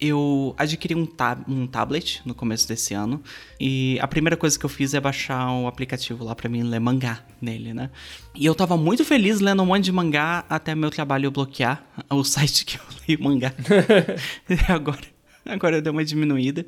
eu 0.00 0.54
adquiri 0.56 0.94
um, 0.94 1.04
tab 1.04 1.42
um 1.46 1.66
tablet 1.66 2.22
no 2.24 2.34
começo 2.34 2.66
desse 2.66 2.94
ano 2.94 3.22
e 3.60 3.98
a 4.00 4.08
primeira 4.08 4.38
coisa 4.38 4.58
que 4.58 4.64
eu 4.64 4.70
fiz 4.70 4.94
é 4.94 5.00
baixar 5.00 5.52
o 5.52 5.66
aplicativo 5.66 6.24
lá 6.24 6.34
para 6.34 6.48
mim 6.48 6.62
ler 6.62 6.80
mangá 6.80 7.22
nele, 7.38 7.74
né? 7.74 7.90
E 8.34 8.46
eu 8.46 8.54
tava 8.54 8.74
muito 8.74 9.04
feliz 9.04 9.38
lendo 9.38 9.62
um 9.62 9.66
monte 9.66 9.84
de 9.84 9.92
mangá 9.92 10.46
até 10.48 10.74
meu 10.74 10.90
trabalho 10.90 11.30
bloquear 11.30 11.84
o 12.08 12.24
site 12.24 12.64
que 12.64 12.78
eu 12.78 12.82
leio 13.06 13.22
mangá. 13.22 13.52
agora, 14.66 15.06
agora 15.44 15.82
deu 15.82 15.92
uma 15.92 16.06
diminuída. 16.06 16.64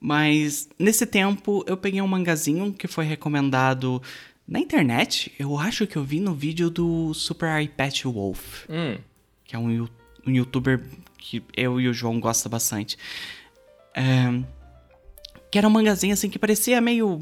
Mas 0.00 0.68
nesse 0.78 1.04
tempo 1.04 1.62
eu 1.66 1.76
peguei 1.76 2.00
um 2.00 2.08
mangazinho 2.08 2.72
que 2.72 2.88
foi 2.88 3.04
recomendado 3.04 4.02
na 4.48 4.58
internet. 4.58 5.30
Eu 5.38 5.58
acho 5.58 5.86
que 5.86 5.96
eu 5.96 6.02
vi 6.02 6.18
no 6.18 6.34
vídeo 6.34 6.70
do 6.70 7.12
Super 7.12 7.62
iPad 7.62 8.04
Wolf, 8.04 8.64
hum. 8.70 8.98
que 9.44 9.54
é 9.54 9.58
um, 9.58 9.86
um 10.26 10.30
youtuber 10.30 10.80
que 11.18 11.42
eu 11.54 11.78
e 11.78 11.86
o 11.86 11.92
João 11.92 12.18
gosta 12.18 12.48
bastante. 12.48 12.96
É, 13.94 14.42
que 15.50 15.58
era 15.58 15.68
um 15.68 15.70
mangazinho 15.70 16.14
assim 16.14 16.30
que 16.30 16.38
parecia 16.38 16.80
meio. 16.80 17.20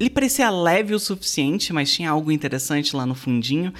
Ele 0.00 0.08
parecia 0.08 0.48
leve 0.48 0.94
o 0.94 0.98
suficiente, 0.98 1.72
mas 1.72 1.92
tinha 1.92 2.10
algo 2.10 2.32
interessante 2.32 2.96
lá 2.96 3.04
no 3.04 3.14
fundinho. 3.14 3.72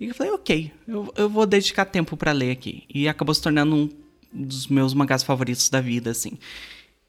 E 0.00 0.06
eu 0.06 0.14
falei, 0.14 0.32
ok, 0.32 0.72
eu, 0.88 1.12
eu 1.16 1.28
vou 1.28 1.46
dedicar 1.46 1.84
tempo 1.84 2.16
para 2.16 2.32
ler 2.32 2.50
aqui. 2.50 2.82
E 2.92 3.06
acabou 3.06 3.34
se 3.34 3.42
tornando 3.42 3.76
um 3.76 3.90
dos 4.32 4.66
meus 4.66 4.92
mangás 4.92 5.22
favoritos 5.22 5.68
da 5.68 5.80
vida, 5.80 6.10
assim. 6.10 6.38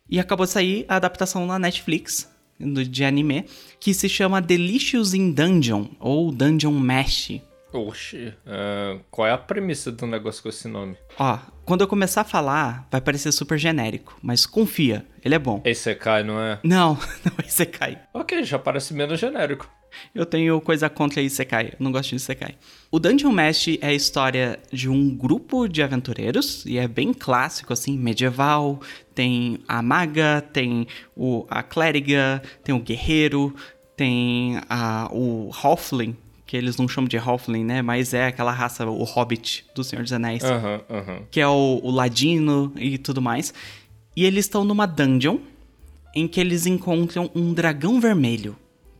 E 0.09 0.19
acabou 0.19 0.45
de 0.45 0.51
sair 0.51 0.85
a 0.87 0.97
adaptação 0.97 1.45
na 1.47 1.57
Netflix 1.57 2.31
de 2.59 3.03
anime 3.03 3.45
que 3.79 3.93
se 3.93 4.07
chama 4.07 4.41
Delicious 4.41 5.13
in 5.13 5.31
Dungeon 5.31 5.87
ou 5.99 6.31
Dungeon 6.31 6.79
Mesh. 6.79 7.41
Oxi, 7.73 8.33
uh, 8.45 9.01
qual 9.11 9.27
é 9.27 9.31
a 9.31 9.37
premissa 9.37 9.91
do 9.91 10.07
negócio 10.07 10.41
com 10.41 10.47
esse 10.47 10.67
nome? 10.67 10.95
Ó, 11.19 11.37
quando 11.65 11.81
eu 11.81 11.87
começar 11.87 12.21
a 12.21 12.25
falar, 12.25 12.87
vai 12.89 13.01
parecer 13.01 13.33
super 13.33 13.57
genérico, 13.57 14.17
mas 14.21 14.45
confia, 14.45 15.05
ele 15.23 15.35
é 15.35 15.39
bom. 15.39 15.61
Esse 15.65 15.93
cai, 15.95 16.23
não 16.23 16.39
é? 16.39 16.59
Não, 16.63 16.93
não 17.25 17.33
é 17.43 17.45
Isekai. 17.45 17.99
Ok, 18.13 18.43
já 18.43 18.57
parece 18.57 18.93
menos 18.93 19.19
genérico. 19.19 19.69
Eu 20.13 20.25
tenho 20.25 20.59
coisa 20.61 20.89
contra 20.89 21.21
Isekai, 21.21 21.67
eu 21.67 21.77
não 21.79 21.91
gosto 21.91 22.09
de 22.09 22.15
Isekai. 22.15 22.55
O 22.91 22.99
Dungeon 22.99 23.31
Mesh 23.31 23.77
é 23.81 23.87
a 23.87 23.93
história 23.93 24.59
de 24.71 24.89
um 24.89 25.15
grupo 25.15 25.67
de 25.67 25.81
aventureiros, 25.81 26.65
e 26.65 26.77
é 26.77 26.87
bem 26.87 27.13
clássico, 27.13 27.73
assim, 27.73 27.97
medieval. 27.97 28.79
Tem 29.13 29.59
a 29.67 29.81
maga, 29.81 30.41
tem 30.53 30.87
o, 31.15 31.45
a 31.49 31.63
clériga, 31.63 32.41
tem 32.63 32.73
o 32.73 32.79
guerreiro, 32.79 33.55
tem 33.95 34.59
a, 34.69 35.09
o 35.11 35.51
Halfling, 35.53 36.15
que 36.45 36.55
eles 36.55 36.77
não 36.77 36.87
chamam 36.87 37.07
de 37.07 37.17
Halfling, 37.17 37.63
né? 37.63 37.81
Mas 37.81 38.13
é 38.13 38.27
aquela 38.27 38.51
raça, 38.51 38.85
o 38.85 39.03
Hobbit 39.03 39.65
do 39.73 39.83
Senhor 39.83 40.03
dos 40.03 40.13
Anéis. 40.13 40.43
Uhum. 40.43 40.97
Uhum. 40.97 41.25
Que 41.31 41.41
é 41.41 41.47
o, 41.47 41.79
o 41.83 41.91
Ladino 41.91 42.71
e 42.75 42.97
tudo 42.97 43.21
mais. 43.21 43.53
E 44.15 44.23
eles 44.23 44.45
estão 44.45 44.63
numa 44.63 44.85
dungeon 44.85 45.39
em 46.15 46.27
que 46.27 46.39
eles 46.39 46.65
encontram 46.65 47.29
um 47.35 47.53
dragão 47.53 47.99
vermelho. 47.99 48.55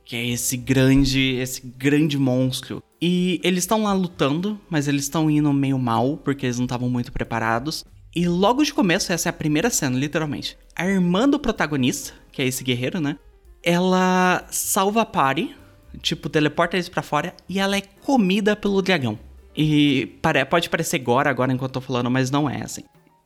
Que 0.06 0.16
é 0.16 0.28
esse 0.28 0.56
grande, 0.56 1.36
esse 1.36 1.62
grande 1.66 2.18
monstro. 2.18 2.82
E 3.02 3.42
eles 3.44 3.64
estão 3.64 3.84
lá 3.84 3.94
lutando, 3.94 4.60
mas 4.70 4.88
eles 4.88 5.04
estão 5.04 5.30
indo 5.30 5.52
meio 5.52 5.78
mal, 5.78 6.18
porque 6.18 6.46
eles 6.46 6.58
não 6.58 6.66
estavam 6.66 6.90
muito 6.90 7.12
preparados. 7.12 7.84
E 8.16 8.28
logo 8.28 8.64
de 8.64 8.74
começo, 8.74 9.12
essa 9.12 9.28
é 9.28 9.32
a 9.32 9.34
primeira 9.34 9.70
cena, 9.70 9.98
literalmente. 9.98 10.58
A 10.76 10.86
irmã 10.86 11.28
do 11.28 11.40
protagonista, 11.40 12.14
que 12.32 12.42
é 12.42 12.46
esse 12.46 12.64
guerreiro, 12.64 13.02
né? 13.02 13.18
Ela 13.64 14.46
salva 14.50 15.02
a 15.02 15.06
party 15.06 15.56
tipo, 16.02 16.30
teleporta 16.30 16.76
eles 16.76 16.90
para 16.90 17.02
fora 17.02 17.34
e 17.48 17.60
ela 17.60 17.78
é 17.78 17.82
comida 17.82 18.56
pelo 18.56 18.82
dragão. 18.82 19.18
E 19.56 20.20
pode 20.50 20.70
parecer 20.70 20.98
agora, 20.98 21.30
agora 21.30 21.54
enquanto 21.54 21.76
eu 21.76 21.82
tô 21.82 21.82
falando, 21.82 22.12
mas 22.12 22.30
não 22.30 22.50
é 22.50 22.62
assim. 22.64 22.84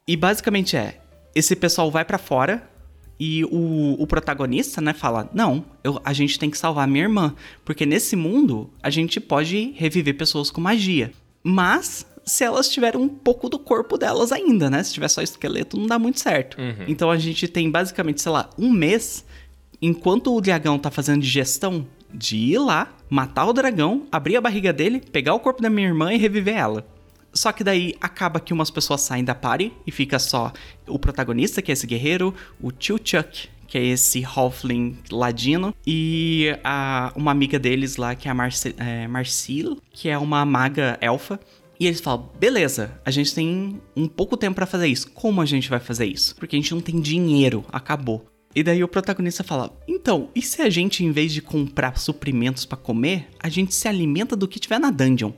E 0.07 0.15
basicamente 0.15 0.77
é, 0.77 0.99
esse 1.33 1.55
pessoal 1.55 1.89
vai 1.89 2.05
para 2.05 2.17
fora 2.17 2.69
e 3.19 3.43
o, 3.45 3.95
o, 3.99 4.07
protagonista, 4.07 4.79
né, 4.79 4.93
fala: 4.93 5.29
Não, 5.33 5.65
eu, 5.83 5.99
a 6.05 6.13
gente 6.13 6.39
tem 6.39 6.49
que 6.49 6.57
salvar 6.57 6.87
minha 6.87 7.03
irmã, 7.03 7.35
porque 7.65 7.85
nesse 7.85 8.15
mundo 8.15 8.69
a 8.81 8.89
gente 8.89 9.19
pode 9.19 9.73
reviver 9.75 10.15
pessoas 10.15 10.49
com 10.49 10.61
magia. 10.61 11.11
Mas 11.43 12.05
se 12.25 12.43
elas 12.43 12.69
tiverem 12.69 13.01
um 13.01 13.09
pouco 13.09 13.49
do 13.49 13.59
corpo 13.59 13.97
delas 13.97 14.31
ainda, 14.31 14.69
né? 14.69 14.81
Se 14.83 14.93
tiver 14.93 15.09
só 15.09 15.21
esqueleto, 15.21 15.77
não 15.77 15.87
dá 15.87 15.99
muito 15.99 16.19
certo. 16.19 16.57
Uhum. 16.61 16.85
Então 16.87 17.11
a 17.11 17.17
gente 17.17 17.47
tem 17.47 17.69
basicamente, 17.69 18.21
sei 18.21 18.31
lá, 18.31 18.49
um 18.57 18.71
mês, 18.71 19.25
enquanto 19.81 20.33
o 20.33 20.39
dragão 20.39 20.79
tá 20.79 20.89
fazendo 20.89 21.21
digestão 21.21 21.85
de 22.13 22.37
ir 22.37 22.59
lá, 22.59 22.93
matar 23.09 23.45
o 23.45 23.53
dragão, 23.53 24.07
abrir 24.11 24.37
a 24.37 24.41
barriga 24.41 24.71
dele, 24.71 25.01
pegar 25.11 25.33
o 25.33 25.39
corpo 25.39 25.61
da 25.61 25.69
minha 25.69 25.87
irmã 25.87 26.13
e 26.13 26.17
reviver 26.17 26.55
ela. 26.55 26.87
Só 27.33 27.51
que 27.51 27.63
daí 27.63 27.95
acaba 28.01 28.39
que 28.39 28.53
umas 28.53 28.71
pessoas 28.71 29.01
saem 29.01 29.23
da 29.23 29.35
party 29.35 29.71
e 29.85 29.91
fica 29.91 30.17
só 30.19 30.51
o 30.87 30.97
protagonista, 30.97 31.61
que 31.61 31.71
é 31.71 31.73
esse 31.73 31.85
guerreiro, 31.85 32.33
o 32.61 32.71
Tio 32.71 32.99
Chuck, 33.03 33.49
que 33.67 33.77
é 33.77 33.85
esse 33.85 34.23
Halfling 34.23 34.97
ladino, 35.11 35.73
e 35.85 36.57
a, 36.63 37.13
uma 37.15 37.31
amiga 37.31 37.59
deles 37.59 37.97
lá, 37.97 38.15
que 38.15 38.27
é 38.27 38.31
a 38.31 38.33
Marce, 38.33 38.75
é, 38.77 39.07
que 39.91 40.09
é 40.09 40.17
uma 40.17 40.43
maga 40.43 40.97
elfa. 40.99 41.39
E 41.79 41.85
eles 41.87 42.01
falam: 42.01 42.29
beleza, 42.37 42.99
a 43.05 43.11
gente 43.11 43.33
tem 43.33 43.79
um 43.95 44.07
pouco 44.07 44.35
tempo 44.35 44.55
para 44.55 44.65
fazer 44.65 44.87
isso. 44.87 45.09
Como 45.11 45.39
a 45.39 45.45
gente 45.45 45.69
vai 45.69 45.79
fazer 45.79 46.05
isso? 46.05 46.35
Porque 46.35 46.55
a 46.55 46.59
gente 46.59 46.73
não 46.73 46.81
tem 46.81 46.99
dinheiro, 46.99 47.63
acabou. 47.71 48.25
E 48.53 48.63
daí 48.63 48.83
o 48.83 48.87
protagonista 48.87 49.43
fala: 49.43 49.71
Então, 49.87 50.29
e 50.35 50.41
se 50.41 50.61
a 50.61 50.69
gente, 50.69 51.05
em 51.05 51.11
vez 51.11 51.31
de 51.31 51.41
comprar 51.41 51.97
suprimentos 51.97 52.65
para 52.65 52.77
comer, 52.77 53.29
a 53.39 53.47
gente 53.47 53.73
se 53.73 53.87
alimenta 53.87 54.35
do 54.35 54.47
que 54.47 54.59
tiver 54.59 54.79
na 54.79 54.91
dungeon? 54.91 55.31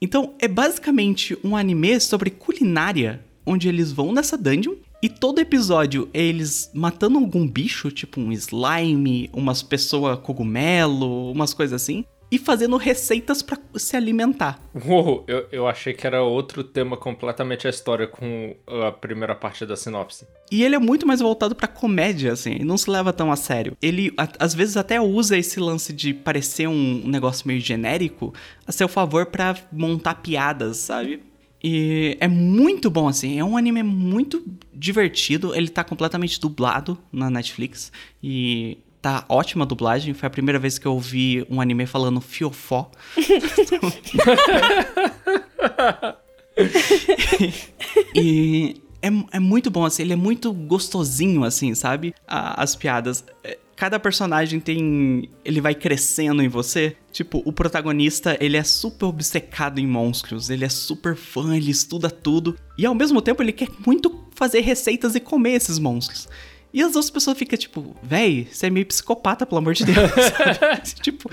Então, 0.00 0.34
é 0.38 0.46
basicamente 0.46 1.36
um 1.42 1.56
anime 1.56 2.00
sobre 2.00 2.30
culinária, 2.30 3.24
onde 3.44 3.68
eles 3.68 3.90
vão 3.90 4.12
nessa 4.12 4.36
dungeon 4.36 4.74
e 5.02 5.08
todo 5.08 5.40
episódio 5.40 6.08
é 6.12 6.22
eles 6.22 6.70
matando 6.74 7.18
algum 7.18 7.46
bicho, 7.46 7.90
tipo 7.90 8.20
um 8.20 8.32
slime, 8.32 9.30
umas 9.32 9.62
pessoas 9.62 10.18
cogumelo, 10.20 11.30
umas 11.32 11.54
coisas 11.54 11.80
assim 11.80 12.04
e 12.30 12.38
fazendo 12.38 12.76
receitas 12.76 13.42
para 13.42 13.58
se 13.74 13.96
alimentar. 13.96 14.60
Uou, 14.86 15.24
eu, 15.26 15.46
eu 15.50 15.66
achei 15.66 15.92
que 15.92 16.06
era 16.06 16.22
outro 16.22 16.62
tema 16.62 16.96
completamente 16.96 17.66
a 17.66 17.70
história 17.70 18.06
com 18.06 18.54
a 18.66 18.92
primeira 18.92 19.34
parte 19.34 19.64
da 19.64 19.76
sinopse. 19.76 20.26
E 20.50 20.62
ele 20.62 20.74
é 20.74 20.78
muito 20.78 21.06
mais 21.06 21.20
voltado 21.20 21.54
para 21.54 21.68
comédia, 21.68 22.32
assim, 22.32 22.58
não 22.60 22.76
se 22.76 22.90
leva 22.90 23.12
tão 23.12 23.32
a 23.32 23.36
sério. 23.36 23.76
Ele 23.80 24.12
a, 24.16 24.28
às 24.38 24.54
vezes 24.54 24.76
até 24.76 25.00
usa 25.00 25.36
esse 25.36 25.58
lance 25.58 25.92
de 25.92 26.12
parecer 26.12 26.68
um, 26.68 27.02
negócio 27.06 27.46
meio 27.46 27.60
genérico 27.60 28.34
a 28.66 28.72
seu 28.72 28.88
favor 28.88 29.26
para 29.26 29.56
montar 29.72 30.16
piadas, 30.16 30.76
sabe? 30.78 31.22
E 31.62 32.16
é 32.20 32.28
muito 32.28 32.88
bom, 32.88 33.08
assim. 33.08 33.38
É 33.38 33.44
um 33.44 33.56
anime 33.56 33.82
muito 33.82 34.44
divertido. 34.72 35.54
Ele 35.54 35.68
tá 35.68 35.82
completamente 35.82 36.40
dublado 36.40 36.96
na 37.12 37.28
Netflix. 37.28 37.90
E 38.22 38.78
tá 39.08 39.24
ótima 39.28 39.64
a 39.64 39.66
dublagem. 39.66 40.12
Foi 40.12 40.26
a 40.26 40.30
primeira 40.30 40.58
vez 40.58 40.78
que 40.78 40.86
eu 40.86 40.92
ouvi 40.92 41.46
um 41.48 41.58
anime 41.60 41.86
falando 41.86 42.20
fiofó. 42.20 42.90
e 48.14 48.82
é, 49.00 49.08
é 49.32 49.40
muito 49.40 49.70
bom, 49.70 49.86
assim, 49.86 50.02
ele 50.02 50.12
é 50.12 50.16
muito 50.16 50.52
gostosinho, 50.52 51.44
assim, 51.44 51.74
sabe? 51.74 52.14
A, 52.26 52.62
as 52.62 52.76
piadas. 52.76 53.24
É, 53.42 53.56
cada 53.74 53.98
personagem 53.98 54.60
tem. 54.60 55.30
Ele 55.42 55.62
vai 55.62 55.74
crescendo 55.74 56.42
em 56.42 56.48
você. 56.48 56.94
Tipo, 57.10 57.42
o 57.46 57.52
protagonista, 57.52 58.36
ele 58.40 58.58
é 58.58 58.64
super 58.64 59.06
obcecado 59.06 59.78
em 59.78 59.86
monstros. 59.86 60.50
Ele 60.50 60.66
é 60.66 60.68
super 60.68 61.16
fã, 61.16 61.56
ele 61.56 61.70
estuda 61.70 62.10
tudo. 62.10 62.54
E 62.76 62.84
ao 62.84 62.94
mesmo 62.94 63.22
tempo, 63.22 63.42
ele 63.42 63.52
quer 63.52 63.68
muito 63.86 64.26
fazer 64.34 64.60
receitas 64.60 65.14
e 65.14 65.20
comer 65.20 65.54
esses 65.54 65.78
monstros. 65.78 66.28
E 66.72 66.82
as 66.82 66.88
outras 66.88 67.10
pessoas 67.10 67.38
ficam 67.38 67.58
tipo, 67.58 67.96
véi, 68.02 68.46
você 68.50 68.66
é 68.66 68.70
meio 68.70 68.86
psicopata, 68.86 69.46
pelo 69.46 69.58
amor 69.58 69.74
de 69.74 69.84
Deus. 69.84 70.10
tipo, 71.00 71.30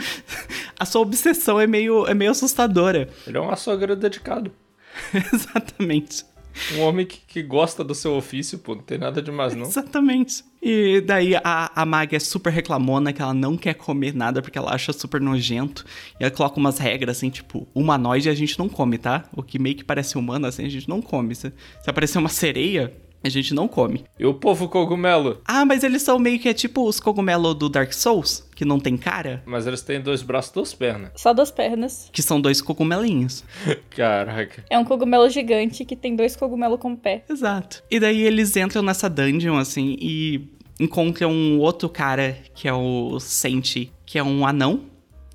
a 0.79 0.85
sua 0.85 1.01
obsessão 1.01 1.59
é 1.59 1.67
meio, 1.67 2.07
é 2.07 2.13
meio 2.13 2.31
assustadora. 2.31 3.09
Ele 3.27 3.37
é 3.37 3.41
um 3.41 3.49
açougueiro 3.49 3.95
dedicado. 3.95 4.51
Exatamente. 5.33 6.25
Um 6.73 6.81
homem 6.81 7.05
que, 7.05 7.19
que, 7.27 7.43
gosta 7.43 7.83
do 7.83 7.93
seu 7.93 8.15
ofício, 8.15 8.57
pô, 8.57 8.75
não 8.75 8.81
tem 8.81 8.97
nada 8.97 9.21
demais, 9.21 9.53
não. 9.53 9.63
Exatamente. 9.63 10.43
E 10.61 11.01
daí 11.01 11.35
a, 11.35 11.69
a 11.75 11.85
Mag 11.85 12.15
é 12.15 12.19
super 12.19 12.51
reclamona 12.51 13.11
que 13.11 13.21
ela 13.21 13.33
não 13.33 13.57
quer 13.57 13.73
comer 13.73 14.15
nada 14.15 14.41
porque 14.41 14.57
ela 14.57 14.73
acha 14.73 14.93
super 14.93 15.19
nojento. 15.19 15.85
E 16.19 16.23
ela 16.23 16.31
coloca 16.31 16.57
umas 16.57 16.77
regras 16.77 17.17
assim, 17.17 17.29
tipo, 17.29 17.67
humanoide 17.75 18.29
a 18.29 18.33
gente 18.33 18.57
não 18.57 18.69
come, 18.69 18.97
tá? 18.97 19.25
O 19.35 19.43
que 19.43 19.59
meio 19.59 19.75
que 19.75 19.83
parece 19.83 20.17
humano 20.17 20.47
assim, 20.47 20.65
a 20.65 20.69
gente 20.69 20.87
não 20.87 21.01
come. 21.01 21.35
Se, 21.35 21.51
se 21.81 21.89
aparecer 21.89 22.17
uma 22.17 22.29
sereia, 22.29 22.95
a 23.25 23.29
gente 23.29 23.53
não 23.55 23.67
come. 23.67 24.05
E 24.19 24.25
o 24.25 24.33
povo 24.35 24.69
cogumelo? 24.69 25.41
Ah, 25.45 25.65
mas 25.65 25.83
eles 25.83 26.03
são 26.03 26.19
meio 26.19 26.39
que 26.39 26.47
é 26.47 26.53
tipo 26.53 26.87
os 26.87 26.99
cogumelos 26.99 27.55
do 27.55 27.67
Dark 27.67 27.91
Souls, 27.91 28.47
que 28.55 28.63
não 28.63 28.79
tem 28.79 28.95
cara. 28.95 29.41
Mas 29.45 29.65
eles 29.65 29.81
têm 29.81 29.99
dois 29.99 30.21
braços 30.21 30.51
e 30.51 30.53
duas 30.53 30.73
pernas. 30.73 31.11
Só 31.15 31.33
duas 31.33 31.49
pernas. 31.49 32.09
Que 32.11 32.21
são 32.21 32.39
dois 32.39 32.61
cogumelinhos. 32.61 33.43
Caraca. 33.89 34.63
É 34.69 34.77
um 34.77 34.85
cogumelo 34.85 35.27
gigante 35.29 35.83
que 35.83 35.95
tem 35.95 36.15
dois 36.15 36.35
cogumelos 36.35 36.79
com 36.79 36.95
pé. 36.95 37.23
Exato. 37.27 37.83
E 37.89 37.99
daí 37.99 38.21
eles 38.21 38.55
entram 38.55 38.83
nessa 38.83 39.09
dungeon, 39.09 39.57
assim, 39.57 39.95
e 39.99 40.47
encontram 40.79 41.31
um 41.31 41.59
outro 41.59 41.89
cara, 41.89 42.37
que 42.53 42.67
é 42.67 42.73
o 42.73 43.19
Senti, 43.19 43.91
que 44.05 44.19
é 44.19 44.23
um 44.23 44.45
anão 44.45 44.81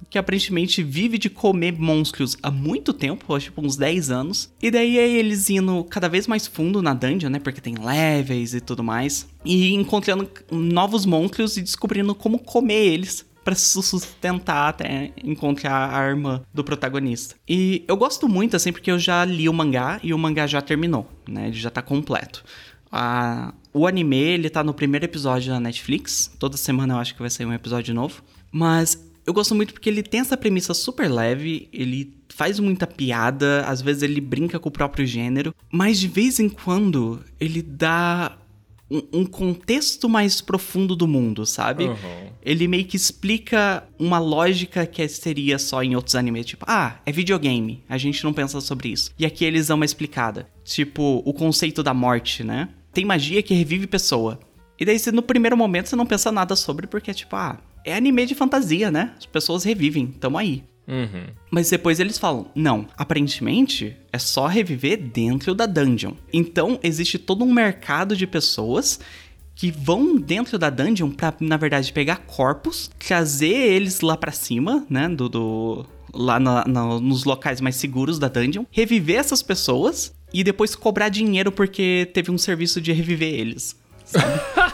que 0.09 0.19
aparentemente 0.19 0.83
vive 0.83 1.19
de 1.19 1.28
comer 1.28 1.73
monstros 1.78 2.37
há 2.42 2.50
muito 2.50 2.92
tempo, 2.92 3.35
acho 3.35 3.47
tipo 3.47 3.64
uns 3.64 3.76
10 3.76 4.11
anos. 4.11 4.52
E 4.62 4.71
daí 4.71 4.99
é 4.99 5.09
eles 5.09 5.50
indo 5.50 5.85
cada 5.85 6.09
vez 6.09 6.26
mais 6.26 6.47
fundo 6.47 6.83
na 6.83 6.95
dungeon, 6.95 7.30
né? 7.30 7.38
Porque 7.38 7.61
tem 7.61 7.75
levels 7.75 8.54
e 8.54 8.61
tudo 8.61 8.83
mais. 8.83 9.28
E 9.45 9.75
encontrando 9.75 10.28
novos 10.50 11.04
monstros 11.04 11.57
e 11.57 11.62
descobrindo 11.62 12.14
como 12.14 12.38
comer 12.38 12.87
eles 12.87 13.25
para 13.45 13.54
se 13.54 13.83
sustentar 13.83 14.69
até 14.69 15.12
encontrar 15.25 15.73
a 15.73 15.97
arma 15.97 16.42
do 16.52 16.62
protagonista. 16.62 17.35
E 17.49 17.85
eu 17.88 17.97
gosto 17.97 18.28
muito, 18.28 18.57
assim, 18.57 18.73
porque 18.73 18.90
eu 18.90 18.99
já 18.99 19.25
li 19.25 19.49
o 19.49 19.52
mangá 19.52 19.99
e 20.02 20.12
o 20.12 20.19
mangá 20.19 20.47
já 20.47 20.61
terminou, 20.61 21.11
né? 21.28 21.49
Ele 21.49 21.57
já 21.57 21.71
tá 21.71 21.83
completo. 21.83 22.45
A... 22.90 23.54
O 23.73 23.87
anime, 23.87 24.16
ele 24.16 24.50
tá 24.50 24.64
no 24.64 24.75
primeiro 24.75 25.04
episódio 25.04 25.52
da 25.52 25.61
Netflix. 25.61 26.30
Toda 26.38 26.57
semana 26.57 26.95
eu 26.95 26.99
acho 26.99 27.14
que 27.14 27.21
vai 27.21 27.30
sair 27.30 27.47
um 27.47 27.52
episódio 27.52 27.95
novo. 27.95 28.23
Mas 28.50 29.10
eu 29.27 29.33
gosto 29.33 29.55
muito 29.55 29.73
porque 29.73 29.89
ele 29.89 30.03
tem 30.03 30.21
essa 30.21 30.37
premissa 30.37 30.75
super 30.75 31.11
leve, 31.11 31.69
ele 31.73 32.15
faz 32.29 32.59
muita 32.59 32.87
piada, 32.87 33.65
às 33.67 33.83
vezes 33.83 34.03
ele 34.03 34.21
brinca 34.21 34.59
com 34.59 34.69
o 34.69 34.73
próprio 34.73 35.07
gênero, 35.07 35.55
mas 35.71 36.00
de 36.00 36.09
vez 36.09 36.41
em 36.41 36.49
quando 36.49 37.23
ele 37.39 37.62
dá 37.62 38.37
um, 38.91 39.25
contexto 39.25 40.09
mais 40.09 40.41
profundo 40.41 40.97
do 40.97 41.07
mundo, 41.07 41.47
sabe? 41.47 41.85
Uhum. 41.85 42.31
Ele 42.43 42.67
meio 42.67 42.85
que 42.85 42.97
explica 42.97 43.85
uma 43.99 44.19
lógica 44.19 44.85
que 44.85 45.07
seria 45.09 45.59
só 45.59 45.83
em 45.83 45.95
outros 45.95 46.17
animes, 46.17 46.47
tipo, 46.47 46.65
ah, 46.69 46.99
é 47.07 47.12
videogame, 47.12 47.85
a 47.89 47.97
gente 47.97 48.25
não 48.25 48.33
pensa 48.33 48.61
sobre 48.61 48.89
isso. 48.89 49.12
E 49.19 49.25
aqui 49.25 49.45
eles 49.45 49.69
dão 49.69 49.77
uma 49.77 49.85
explicada, 49.85 50.49
tipo, 50.65 51.23
o 51.25 51.33
conceito 51.33 51.83
da 51.83 51.95
morte, 51.95 52.43
né? 52.43 52.69
Tem 52.93 53.05
magia 53.05 53.43
que 53.43 53.55
revive 53.55 53.87
pessoa. 53.87 54.41
E 54.79 54.85
daí, 54.85 54.97
no 55.12 55.23
primeiro 55.23 55.57
momento, 55.57 55.89
você 55.89 55.95
não 55.95 56.07
pensa 56.07 56.33
nada 56.33 56.57
sobre, 56.57 56.87
porque, 56.87 57.15
tipo, 57.15 57.37
ah, 57.37 57.61
é 57.85 57.95
anime 57.95 58.27
de 58.27 58.35
fantasia, 58.35 58.91
né? 58.91 59.13
As 59.19 59.27
pessoas 59.27 59.65
revivem, 59.65 60.07
tamo 60.07 60.39
aí. 60.39 60.65
Uhum. 60.87 61.27
Mas 61.51 61.71
depois 61.71 62.01
eles 62.01 62.19
falam: 62.19 62.51
não, 62.55 62.87
aparentemente 62.97 63.97
é 64.13 64.19
só 64.19 64.47
reviver 64.47 64.99
dentro 64.99 65.55
da 65.55 65.67
dungeon. 65.67 66.15
Então 66.33 66.81
existe 66.83 67.19
todo 67.19 67.45
um 67.45 67.53
mercado 67.53 68.17
de 68.17 68.27
pessoas 68.27 68.99
que 69.55 69.71
vão 69.71 70.17
dentro 70.17 70.59
da 70.59 70.71
dungeon 70.71 71.11
pra, 71.11 71.35
na 71.39 71.57
verdade, 71.57 71.93
pegar 71.93 72.17
corpos, 72.17 72.91
trazer 72.99 73.47
eles 73.47 74.01
lá 74.01 74.17
pra 74.17 74.33
cima, 74.33 74.85
né? 74.91 75.09
Do. 75.09 75.29
do 75.29 75.87
lá 76.13 76.41
na, 76.41 76.65
na, 76.67 76.99
nos 76.99 77.23
locais 77.23 77.61
mais 77.61 77.77
seguros 77.77 78.19
da 78.19 78.27
dungeon, 78.27 78.65
reviver 78.73 79.21
essas 79.21 79.45
pessoas 79.45 80.13
e 80.35 80.43
depois 80.43 80.75
cobrar 80.75 81.09
dinheiro 81.09 81.53
porque 81.53 82.11
teve 82.13 82.33
um 82.33 82.39
serviço 82.39 82.81
de 82.81 82.91
reviver 82.91 83.33
eles. 83.33 83.77
Sabe? 84.05 84.41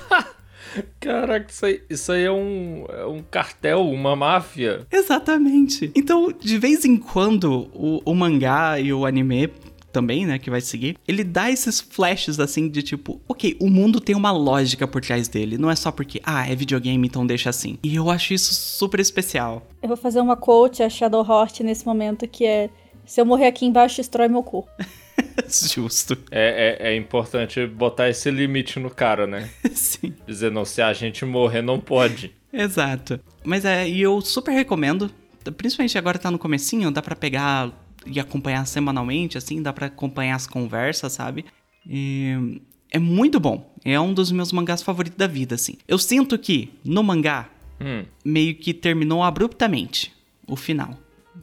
Caraca, 1.01 1.47
isso 1.51 1.67
aí, 1.67 1.83
isso 1.89 2.13
aí 2.13 2.25
é, 2.25 2.33
um, 2.33 2.85
é 2.89 3.07
um 3.07 3.23
cartel, 3.23 3.83
uma 3.89 4.17
máfia. 4.17 4.87
Exatamente. 4.91 5.91
Então, 5.95 6.33
de 6.33 6.59
vez 6.59 6.85
em 6.85 6.97
quando, 6.97 7.69
o, 7.73 8.01
o 8.05 8.15
mangá 8.15 8.79
e 8.81 8.93
o 8.93 9.07
anime 9.07 9.51
também, 9.97 10.27
né, 10.27 10.39
que 10.39 10.51
vai 10.51 10.61
seguir, 10.61 10.99
ele 11.09 11.25
dá 11.25 11.51
esses 11.51 11.81
flashes 11.81 12.39
assim 12.39 12.69
de 12.69 12.83
tipo, 12.83 13.19
ok, 13.27 13.57
o 13.59 13.71
mundo 13.71 13.99
tem 13.99 14.15
uma 14.15 14.31
lógica 14.31 14.87
por 14.87 15.01
trás 15.01 15.27
dele, 15.27 15.57
não 15.57 15.71
é 15.71 15.75
só 15.75 15.91
porque, 15.91 16.21
ah, 16.23 16.47
é 16.47 16.55
videogame, 16.55 17.07
então 17.07 17.27
deixa 17.27 17.49
assim. 17.49 17.79
E 17.83 17.97
eu 17.97 18.11
acho 18.11 18.35
isso 18.35 18.53
super 18.53 19.01
especial. 19.01 19.67
Eu 19.83 19.89
vou 19.89 19.97
fazer 19.97 20.21
uma 20.21 20.37
quote 20.37 20.83
a 20.83 20.91
Shadow 20.91 21.25
Heart 21.27 21.61
nesse 21.61 21.87
momento 21.87 22.29
que 22.29 22.45
é: 22.45 22.69
se 23.07 23.21
eu 23.21 23.25
morrer 23.25 23.47
aqui 23.47 23.65
embaixo, 23.65 23.97
destrói 23.97 24.29
meu 24.29 24.43
corpo. 24.43 24.71
Justo. 25.75 26.17
É, 26.31 26.79
é, 26.81 26.89
é, 26.93 26.97
importante 26.97 27.67
botar 27.67 28.09
esse 28.09 28.31
limite 28.31 28.79
no 28.79 28.91
cara, 28.91 29.27
né? 29.27 29.51
Sim. 29.73 30.15
Dizer, 30.27 30.51
não, 30.51 30.65
se 30.65 30.83
a 30.83 30.93
gente 30.93 31.25
morrer, 31.25 31.63
não 31.63 31.79
pode. 31.79 32.33
Exato. 32.53 33.21
Mas 33.45 33.65
é, 33.65 33.89
e 33.89 34.01
eu 34.01 34.21
super 34.21 34.53
recomendo, 34.53 35.11
principalmente 35.57 35.99
agora 35.99 36.19
tá 36.19 36.31
no 36.31 36.39
comecinho, 36.39 36.91
dá 36.91 37.03
para 37.03 37.15
pegar 37.15 37.71
e 38.07 38.21
acompanhar 38.21 38.67
semanalmente, 38.67 39.37
assim, 39.37 39.61
dá 39.61 39.73
para 39.73 39.87
acompanhar 39.87 40.37
as 40.37 40.47
conversas, 40.47 41.13
sabe? 41.13 41.45
E 41.87 42.61
é 42.91 42.99
muito 42.99 43.39
bom. 43.39 43.75
É 43.85 43.99
um 44.01 44.15
dos 44.15 44.33
meus 44.33 44.53
mangás 44.53 44.83
favoritos 44.83 45.19
da 45.19 45.27
vida, 45.27 45.55
assim. 45.55 45.75
Eu 45.87 45.99
sinto 45.99 46.39
que 46.39 46.73
no 46.85 47.03
mangá 47.03 47.49
hum. 47.81 48.05
meio 48.25 48.55
que 48.55 48.73
terminou 48.73 49.23
abruptamente 49.23 50.13
o 50.47 50.57
final 50.57 50.97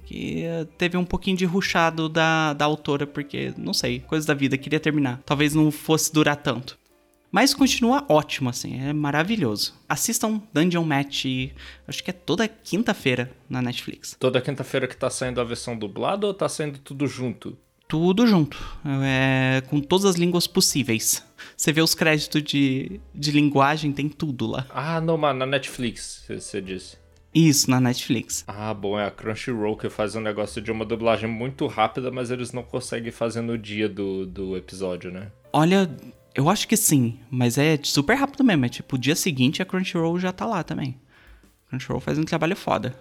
que 0.05 0.43
teve 0.77 0.97
um 0.97 1.05
pouquinho 1.05 1.37
de 1.37 1.45
ruchado 1.45 2.09
da, 2.09 2.53
da 2.53 2.65
autora, 2.65 3.05
porque, 3.05 3.53
não 3.57 3.73
sei, 3.73 3.99
coisas 3.99 4.25
da 4.25 4.33
vida, 4.33 4.57
queria 4.57 4.79
terminar. 4.79 5.21
Talvez 5.25 5.53
não 5.53 5.71
fosse 5.71 6.13
durar 6.13 6.37
tanto. 6.37 6.77
Mas 7.33 7.51
continua 7.51 8.05
ótimo, 8.07 8.51
assim, 8.51 8.79
é 8.79 8.93
maravilhoso. 8.93 9.73
Assistam 9.89 10.39
Dungeon 10.53 10.83
Match, 10.83 11.25
acho 11.87 12.03
que 12.03 12.11
é 12.11 12.13
toda 12.13 12.47
quinta-feira 12.47 13.31
na 13.49 13.59
Netflix. 13.59 14.15
Toda 14.19 14.39
quinta-feira 14.39 14.87
que 14.87 14.95
tá 14.95 15.09
saindo 15.09 15.41
a 15.41 15.43
versão 15.43 15.75
dublada 15.75 16.27
ou 16.27 16.33
tá 16.33 16.47
saindo 16.47 16.77
tudo 16.77 17.07
junto? 17.07 17.57
Tudo 17.87 18.27
junto, 18.27 18.63
é, 19.03 19.61
com 19.67 19.81
todas 19.81 20.05
as 20.05 20.15
línguas 20.15 20.45
possíveis. 20.45 21.25
Você 21.57 21.71
vê 21.71 21.81
os 21.81 21.95
créditos 21.95 22.43
de, 22.43 23.01
de 23.15 23.31
linguagem, 23.31 23.91
tem 23.91 24.07
tudo 24.09 24.45
lá. 24.45 24.67
Ah, 24.69 25.01
não, 25.01 25.17
mas 25.17 25.35
na 25.35 25.47
Netflix, 25.47 26.23
você 26.27 26.61
disse. 26.61 27.02
Isso, 27.33 27.69
na 27.69 27.79
Netflix. 27.79 28.43
Ah, 28.47 28.73
bom, 28.73 28.99
é 28.99 29.05
a 29.05 29.11
Crunchyroll 29.11 29.75
que 29.75 29.89
faz 29.89 30.15
um 30.15 30.21
negócio 30.21 30.61
de 30.61 30.71
uma 30.71 30.85
dublagem 30.85 31.27
muito 31.27 31.65
rápida, 31.65 32.11
mas 32.11 32.29
eles 32.29 32.51
não 32.51 32.61
conseguem 32.61 33.11
fazer 33.11 33.41
no 33.41 33.57
dia 33.57 33.89
do, 33.89 34.25
do 34.25 34.55
episódio, 34.55 35.11
né? 35.11 35.31
Olha, 35.51 35.89
eu 36.35 36.49
acho 36.49 36.67
que 36.67 36.77
sim, 36.77 37.19
mas 37.31 37.57
é 37.57 37.79
super 37.81 38.15
rápido 38.15 38.43
mesmo. 38.43 38.65
É 38.65 38.69
tipo, 38.69 38.95
o 38.95 38.99
dia 38.99 39.15
seguinte 39.15 39.61
a 39.61 39.65
Crunchyroll 39.65 40.19
já 40.19 40.31
tá 40.31 40.45
lá 40.45 40.63
também. 40.63 40.95
Crunchyroll 41.69 41.99
faz 41.99 42.19
um 42.19 42.23
trabalho 42.23 42.55
foda. 42.55 42.95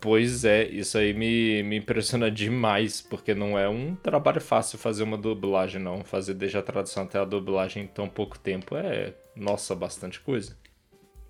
Pois 0.00 0.44
é, 0.44 0.64
isso 0.68 0.96
aí 0.96 1.12
me, 1.12 1.62
me 1.62 1.76
impressiona 1.76 2.30
demais, 2.32 3.00
porque 3.00 3.34
não 3.34 3.58
é 3.58 3.68
um 3.68 3.94
trabalho 3.96 4.40
fácil 4.40 4.78
fazer 4.78 5.02
uma 5.02 5.16
dublagem, 5.16 5.80
não. 5.80 6.04
Fazer 6.04 6.34
desde 6.34 6.58
a 6.58 6.62
tradução 6.62 7.04
até 7.04 7.18
a 7.18 7.24
dublagem 7.24 7.84
em 7.84 7.86
tão 7.86 8.08
pouco 8.08 8.38
tempo 8.38 8.76
é, 8.76 9.14
nossa, 9.36 9.74
bastante 9.74 10.20
coisa. 10.20 10.56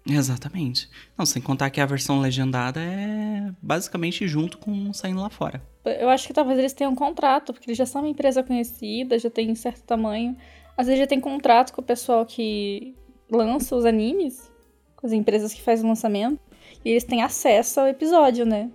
Exatamente. 0.08 0.88
Não, 1.16 1.26
sem 1.26 1.42
contar 1.42 1.70
que 1.70 1.80
a 1.80 1.86
versão 1.86 2.20
legendada 2.20 2.80
é 2.80 3.52
basicamente 3.60 4.26
junto 4.26 4.56
com 4.58 4.92
saindo 4.92 5.20
lá 5.20 5.28
fora. 5.28 5.62
Eu 5.84 6.08
acho 6.08 6.26
que 6.26 6.32
talvez 6.32 6.58
eles 6.58 6.72
tenham 6.72 6.92
um 6.92 6.96
contrato, 6.96 7.52
porque 7.52 7.68
eles 7.68 7.78
já 7.78 7.86
são 7.86 8.02
uma 8.02 8.08
empresa 8.08 8.42
conhecida, 8.42 9.18
já 9.18 9.30
tem 9.30 9.54
certo 9.54 9.82
tamanho. 9.82 10.36
Às 10.76 10.86
vezes 10.86 11.00
já 11.00 11.06
tem 11.06 11.20
contrato 11.20 11.72
com 11.72 11.80
o 11.80 11.84
pessoal 11.84 12.24
que 12.24 12.94
lança 13.30 13.76
os 13.76 13.84
animes, 13.84 14.50
com 14.96 15.06
as 15.06 15.12
empresas 15.12 15.52
que 15.52 15.60
fazem 15.60 15.84
o 15.84 15.88
lançamento, 15.88 16.40
e 16.84 16.90
eles 16.90 17.04
têm 17.04 17.22
acesso 17.22 17.80
ao 17.80 17.86
episódio, 17.86 18.46
né? 18.46 18.70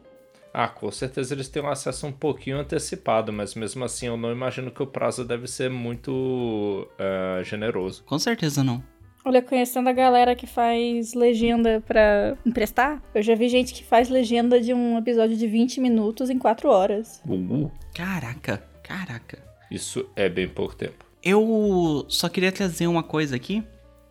Ah, 0.53 0.67
com 0.67 0.91
certeza 0.91 1.33
eles 1.33 1.49
têm 1.49 1.63
um 1.63 1.69
acesso 1.69 2.05
um 2.05 2.11
pouquinho 2.11 2.59
antecipado, 2.59 3.33
mas 3.33 3.55
mesmo 3.55 3.83
assim 3.83 4.05
eu 4.05 4.15
não 4.15 4.31
imagino 4.31 4.69
que 4.69 4.83
o 4.83 4.87
prazo 4.87 5.25
deve 5.25 5.47
ser 5.47 5.69
muito 5.69 6.87
uh, 6.93 7.43
generoso. 7.43 8.03
Com 8.03 8.19
certeza 8.19 8.63
não. 8.63 8.83
Olha, 9.25 9.41
conhecendo 9.41 9.87
a 9.87 9.93
galera 9.93 10.35
que 10.35 10.45
faz 10.45 11.13
legenda 11.13 11.81
para 11.87 12.37
emprestar, 12.45 13.01
eu 13.15 13.23
já 13.23 13.33
vi 13.35 13.47
gente 13.47 13.73
que 13.73 13.81
faz 13.81 14.09
legenda 14.09 14.59
de 14.59 14.73
um 14.73 14.97
episódio 14.97 15.37
de 15.37 15.47
20 15.47 15.79
minutos 15.79 16.29
em 16.29 16.37
4 16.37 16.69
horas. 16.69 17.21
Uh. 17.25 17.71
Caraca, 17.93 18.61
caraca. 18.83 19.41
Isso 19.71 20.05
é 20.13 20.27
bem 20.27 20.49
pouco 20.49 20.75
tempo. 20.75 21.05
Eu 21.23 22.05
só 22.09 22.27
queria 22.27 22.51
trazer 22.51 22.85
uma 22.87 23.01
coisa 23.01 23.37
aqui, 23.37 23.63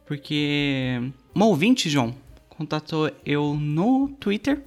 porque 0.06 0.98
uma 1.34 1.44
ouvinte, 1.44 1.90
João, 1.90 2.14
contatou 2.48 3.10
eu 3.26 3.54
no 3.54 4.08
Twitter. 4.18 4.62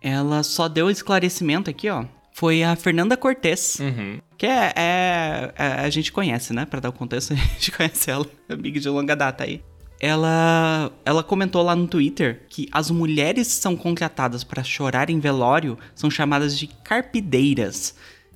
Ela 0.00 0.44
só 0.44 0.68
deu 0.68 0.88
esclarecimento 0.88 1.68
aqui, 1.68 1.88
ó, 1.88 2.04
foi 2.34 2.64
a 2.64 2.74
Fernanda 2.74 3.16
Cortez. 3.16 3.78
Uhum. 3.80 4.18
Que 4.36 4.44
é, 4.44 4.72
é, 4.76 5.52
é, 5.56 5.66
A 5.84 5.88
gente 5.88 6.10
conhece, 6.12 6.52
né? 6.52 6.66
Pra 6.66 6.80
dar 6.80 6.88
o 6.88 6.92
contexto, 6.92 7.32
a 7.32 7.36
gente 7.36 7.70
conhece 7.70 8.10
ela, 8.10 8.26
amiga 8.48 8.78
de 8.78 8.88
longa 8.88 9.14
data 9.14 9.44
aí. 9.44 9.62
Ela, 10.00 10.90
ela 11.04 11.22
comentou 11.22 11.62
lá 11.62 11.76
no 11.76 11.86
Twitter 11.86 12.42
que 12.50 12.68
as 12.72 12.90
mulheres 12.90 13.46
que 13.46 13.54
são 13.54 13.76
contratadas 13.76 14.42
para 14.42 14.64
chorar 14.64 15.08
em 15.08 15.20
velório 15.20 15.78
são 15.94 16.10
chamadas 16.10 16.58
de 16.58 16.66
carpideiras. 16.66 17.94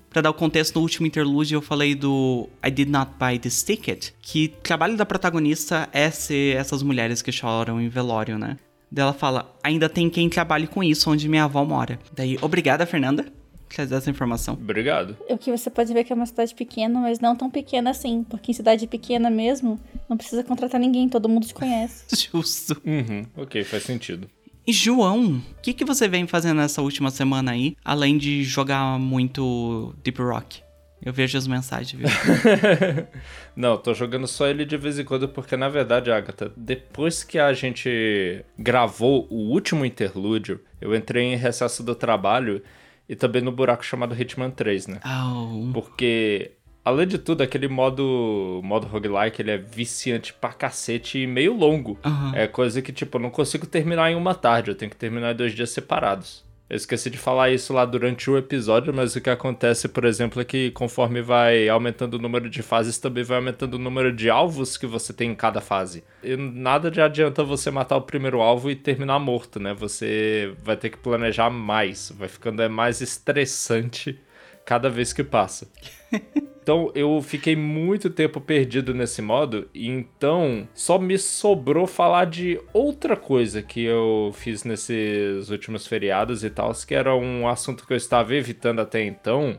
Para 0.08 0.22
dar 0.22 0.30
o 0.30 0.34
contexto, 0.34 0.76
no 0.76 0.82
último 0.82 1.06
interlúdio 1.06 1.56
eu 1.56 1.61
falei 1.61 1.96
do 1.96 2.48
I 2.64 2.70
Did 2.70 2.88
Not 2.88 3.11
Buy 3.18 3.38
This 3.40 3.64
Ticket, 3.64 4.12
que 4.22 4.54
o 4.58 4.62
trabalho 4.62 4.96
da 4.96 5.04
protagonista 5.04 5.88
é 5.92 6.08
ser 6.11 6.56
essas 6.56 6.84
mulheres 6.84 7.20
que 7.20 7.32
choram 7.32 7.80
em 7.80 7.88
velório, 7.88 8.38
né? 8.38 8.56
Daí 8.90 9.02
ela 9.02 9.12
fala, 9.12 9.54
ainda 9.62 9.88
tem 9.88 10.08
quem 10.08 10.30
trabalhe 10.30 10.68
com 10.68 10.82
isso 10.82 11.11
onde 11.11 11.28
minha 11.28 11.44
avó 11.44 11.62
mora. 11.64 11.98
Daí, 12.14 12.38
obrigada, 12.40 12.87
Fernanda 12.87 13.38
trazer 13.76 13.94
essa 13.94 14.11
informação. 14.11 14.54
Obrigado. 14.54 15.16
O 15.28 15.38
que 15.38 15.50
você 15.50 15.70
pode 15.70 15.92
ver 15.92 16.04
que 16.04 16.12
é 16.12 16.16
uma 16.16 16.26
cidade 16.26 16.54
pequena, 16.54 17.00
mas 17.00 17.20
não 17.20 17.37
tão 17.37 17.50
pequena 17.50 17.90
assim. 17.90 18.24
Porque 18.24 18.50
em 18.50 18.54
cidade 18.54 18.87
pequena 18.87 19.31
mesmo, 19.31 19.81
não 20.09 20.16
precisa 20.16 20.42
contratar 20.42 20.81
ninguém, 20.81 21.09
todo 21.09 21.28
mundo 21.28 21.46
te 21.46 21.54
conhece. 21.54 22.04
Justo. 22.33 22.81
Uhum, 22.85 23.26
ok, 23.37 23.64
faz 23.64 23.83
sentido. 23.83 24.28
E 24.66 24.72
João, 24.72 25.37
o 25.37 25.62
que, 25.62 25.72
que 25.72 25.85
você 25.85 26.07
vem 26.07 26.26
fazendo 26.26 26.59
nessa 26.59 26.83
última 26.83 27.11
semana 27.11 27.52
aí, 27.52 27.74
além 27.83 28.18
de 28.18 28.44
jogar 28.44 28.98
muito 28.98 29.94
Deep 30.04 30.20
Rock? 30.20 30.62
Eu 31.00 31.12
vejo 31.12 31.38
as 31.38 31.46
mensagens, 31.46 31.92
viu? 31.92 32.09
Não, 33.54 33.78
tô 33.78 33.94
jogando 33.94 34.26
só 34.26 34.46
ele 34.46 34.64
de 34.64 34.76
vez 34.76 34.98
em 34.98 35.04
quando, 35.04 35.28
porque 35.28 35.57
na 35.57 35.68
verdade, 35.68 36.11
Agatha, 36.11 36.52
depois 36.57 37.22
que 37.22 37.38
a 37.38 37.52
gente 37.52 38.44
gravou 38.59 39.26
o 39.31 39.50
último 39.50 39.85
interlúdio, 39.85 40.61
eu 40.81 40.94
entrei 40.94 41.24
em 41.24 41.37
recesso 41.37 41.83
do 41.83 41.94
trabalho 41.94 42.62
e 43.09 43.16
também 43.16 43.40
no 43.40 43.51
buraco 43.51 43.85
chamado 43.85 44.14
Hitman 44.21 44.51
3, 44.51 44.87
né? 44.88 45.01
Oh. 45.05 45.73
Porque, 45.73 46.53
além 46.85 47.07
de 47.07 47.18
tudo, 47.18 47.42
aquele 47.42 47.66
modo, 47.66 48.61
modo 48.62 48.87
roguelike, 48.87 49.40
ele 49.40 49.53
é 49.53 49.57
viciante 49.57 50.35
pra 50.35 50.53
cacete 50.53 51.18
e 51.18 51.27
meio 51.27 51.55
longo. 51.55 51.99
Uhum. 52.05 52.35
É 52.35 52.47
coisa 52.47 52.83
que, 52.83 52.92
tipo, 52.92 53.16
eu 53.16 53.23
não 53.23 53.31
consigo 53.31 53.66
terminar 53.66 54.11
em 54.11 54.14
uma 54.14 54.35
tarde, 54.35 54.71
eu 54.71 54.75
tenho 54.75 54.90
que 54.90 54.97
terminar 54.97 55.33
em 55.33 55.37
dois 55.37 55.55
dias 55.55 55.71
separados. 55.71 56.44
Eu 56.68 56.76
esqueci 56.76 57.09
de 57.09 57.16
falar 57.16 57.50
isso 57.50 57.72
lá 57.72 57.87
durante 57.87 58.31
o 58.31 58.37
episódio, 58.37 58.92
mas 58.92 59.16
o 59.16 59.20
que 59.20 59.31
acontece, 59.31 59.88
por 59.88 60.04
exemplo, 60.04 60.42
é 60.42 60.44
que 60.44 60.70
conforme 60.72 61.22
vai 61.22 61.66
aumentando 61.66 62.14
o 62.14 62.18
número 62.18 62.50
de 62.50 62.62
fases, 62.62 62.98
também 62.98 63.24
vai 63.24 63.38
aumentando 63.38 63.74
o 63.74 63.78
número 63.78 64.12
de 64.12 64.28
alvos 64.28 64.76
que 64.76 64.87
você 64.87 65.14
tem 65.14 65.31
em 65.31 65.35
cada 65.35 65.62
fase. 65.62 66.04
E 66.22 66.37
nada 66.37 66.90
de 66.90 67.00
adianta 67.00 67.42
você 67.42 67.70
matar 67.70 67.96
o 67.96 68.02
primeiro 68.02 68.42
alvo 68.42 68.70
e 68.70 68.76
terminar 68.76 69.18
morto, 69.18 69.59
né? 69.59 69.72
Você 69.72 70.52
vai 70.62 70.76
ter 70.76 70.90
que 70.90 70.98
planejar 70.98 71.48
mais, 71.48 72.12
vai 72.14 72.28
ficando 72.28 72.61
é 72.61 72.68
mais 72.68 73.00
estressante 73.00 74.20
cada 74.68 74.90
vez 74.90 75.14
que 75.14 75.24
passa. 75.24 75.66
Então 76.68 76.92
eu 76.94 77.22
fiquei 77.22 77.57
muito 77.57 78.11
tempo 78.11 78.42
perdido 78.42 78.92
nesse 78.92 79.22
modo, 79.22 79.66
e 79.72 79.88
então 79.88 80.68
só 80.74 80.98
me 80.98 81.16
sobrou 81.16 81.87
falar 81.87 82.26
de 82.26 82.61
outra 82.74 83.16
coisa 83.16 83.62
que 83.62 83.83
eu 83.83 84.33
fiz 84.35 84.64
nesses 84.64 85.48
últimos 85.48 85.87
feriados 85.87 86.44
e 86.44 86.50
tal, 86.50 86.70
que 86.87 86.94
era 86.94 87.16
um 87.16 87.48
assunto 87.48 87.87
que 87.87 87.92
eu 87.94 87.96
estava 87.96 88.35
evitando 88.35 88.81
até 88.81 89.02
então, 89.02 89.59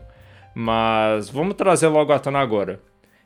mas 0.54 1.32
vamos 1.32 1.56
trazer 1.56 1.88
logo 1.88 2.14
à 2.14 2.20
tona 2.20 2.38
agora. 2.38 2.80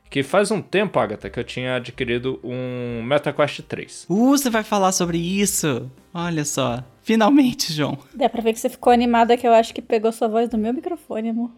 que 0.08 0.22
faz 0.22 0.50
um 0.50 0.62
tempo, 0.62 0.98
Agatha, 0.98 1.28
que 1.28 1.38
eu 1.38 1.44
tinha 1.44 1.76
adquirido 1.76 2.40
um 2.42 3.02
MetaQuest 3.02 3.64
3. 3.64 4.06
Uh, 4.08 4.30
você 4.30 4.48
vai 4.48 4.64
falar 4.64 4.92
sobre 4.92 5.18
isso? 5.18 5.90
Olha 6.14 6.46
só. 6.46 6.82
Finalmente, 7.04 7.70
João. 7.70 7.98
Dá 8.14 8.30
pra 8.30 8.40
ver 8.40 8.54
que 8.54 8.58
você 8.58 8.70
ficou 8.70 8.90
animada 8.90 9.36
que 9.36 9.46
eu 9.46 9.52
acho 9.52 9.74
que 9.74 9.82
pegou 9.82 10.10
sua 10.10 10.26
voz 10.26 10.48
do 10.48 10.56
meu 10.56 10.72
microfone, 10.72 11.28
amor. 11.28 11.50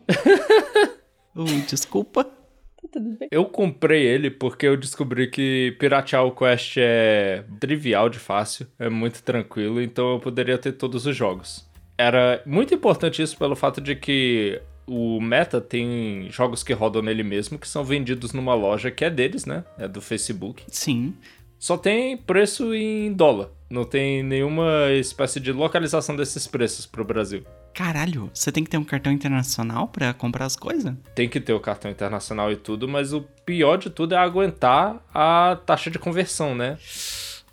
uh, 1.37 1.45
desculpa. 1.71 2.25
Tá 2.25 2.89
tudo 2.93 3.17
bem. 3.17 3.29
Eu 3.31 3.45
comprei 3.45 4.05
ele 4.05 4.29
porque 4.29 4.67
eu 4.67 4.77
descobri 4.77 5.31
que 5.31 5.77
piratear 5.79 6.25
o 6.27 6.33
Quest 6.33 6.77
é 6.79 7.45
trivial 7.61 8.09
de 8.09 8.19
fácil, 8.19 8.67
é 8.77 8.91
muito 8.91 9.23
tranquilo, 9.23 9.81
então 9.81 10.15
eu 10.15 10.21
poderia 10.21 10.59
ter 10.59 10.73
todos 10.73 11.07
os 11.07 11.17
jogos. 11.17 11.65
Era 11.97 12.43
muito 12.45 12.75
importante 12.75 13.23
isso 13.23 13.39
pelo 13.39 13.55
fato 13.55 13.81
de 13.81 13.95
que 13.95 14.61
o 14.85 15.21
Meta 15.21 15.61
tem 15.61 16.29
jogos 16.31 16.65
que 16.65 16.73
rodam 16.73 17.03
nele 17.03 17.23
mesmo, 17.23 17.57
que 17.57 17.69
são 17.69 17.85
vendidos 17.85 18.33
numa 18.33 18.55
loja 18.55 18.91
que 18.91 19.05
é 19.05 19.11
deles, 19.11 19.47
né? 19.47 19.65
É 19.79 19.87
do 19.87 20.01
Facebook. 20.01 20.65
Sim. 20.69 21.15
Só 21.59 21.77
tem 21.77 22.17
preço 22.17 22.75
em 22.75 23.13
dólar. 23.13 23.51
Não 23.69 23.85
tem 23.85 24.23
nenhuma 24.23 24.93
espécie 24.93 25.41
de 25.41 25.51
localização 25.53 26.15
desses 26.15 26.47
preços 26.47 26.87
pro 26.87 27.05
Brasil. 27.05 27.45
Caralho, 27.75 28.31
você 28.33 28.51
tem 28.51 28.65
que 28.65 28.71
ter 28.71 28.79
um 28.79 28.85
cartão 28.85 29.13
internacional 29.13 29.89
para 29.89 30.15
comprar 30.15 30.47
as 30.47 30.57
coisas? 30.57 30.95
Tem 31.15 31.29
que 31.29 31.41
ter 31.41 31.53
o 31.53 31.61
cartão 31.61 31.91
internacional 31.91 32.51
e 32.51 32.57
tudo, 32.57 32.89
mas 32.89 33.13
o 33.13 33.23
pior 33.45 33.77
de 33.77 33.91
tudo 33.91 34.15
é 34.15 34.19
aguentar 34.19 35.05
a 35.13 35.59
taxa 35.67 35.91
de 35.91 35.99
conversão, 35.99 36.55
né? 36.55 36.79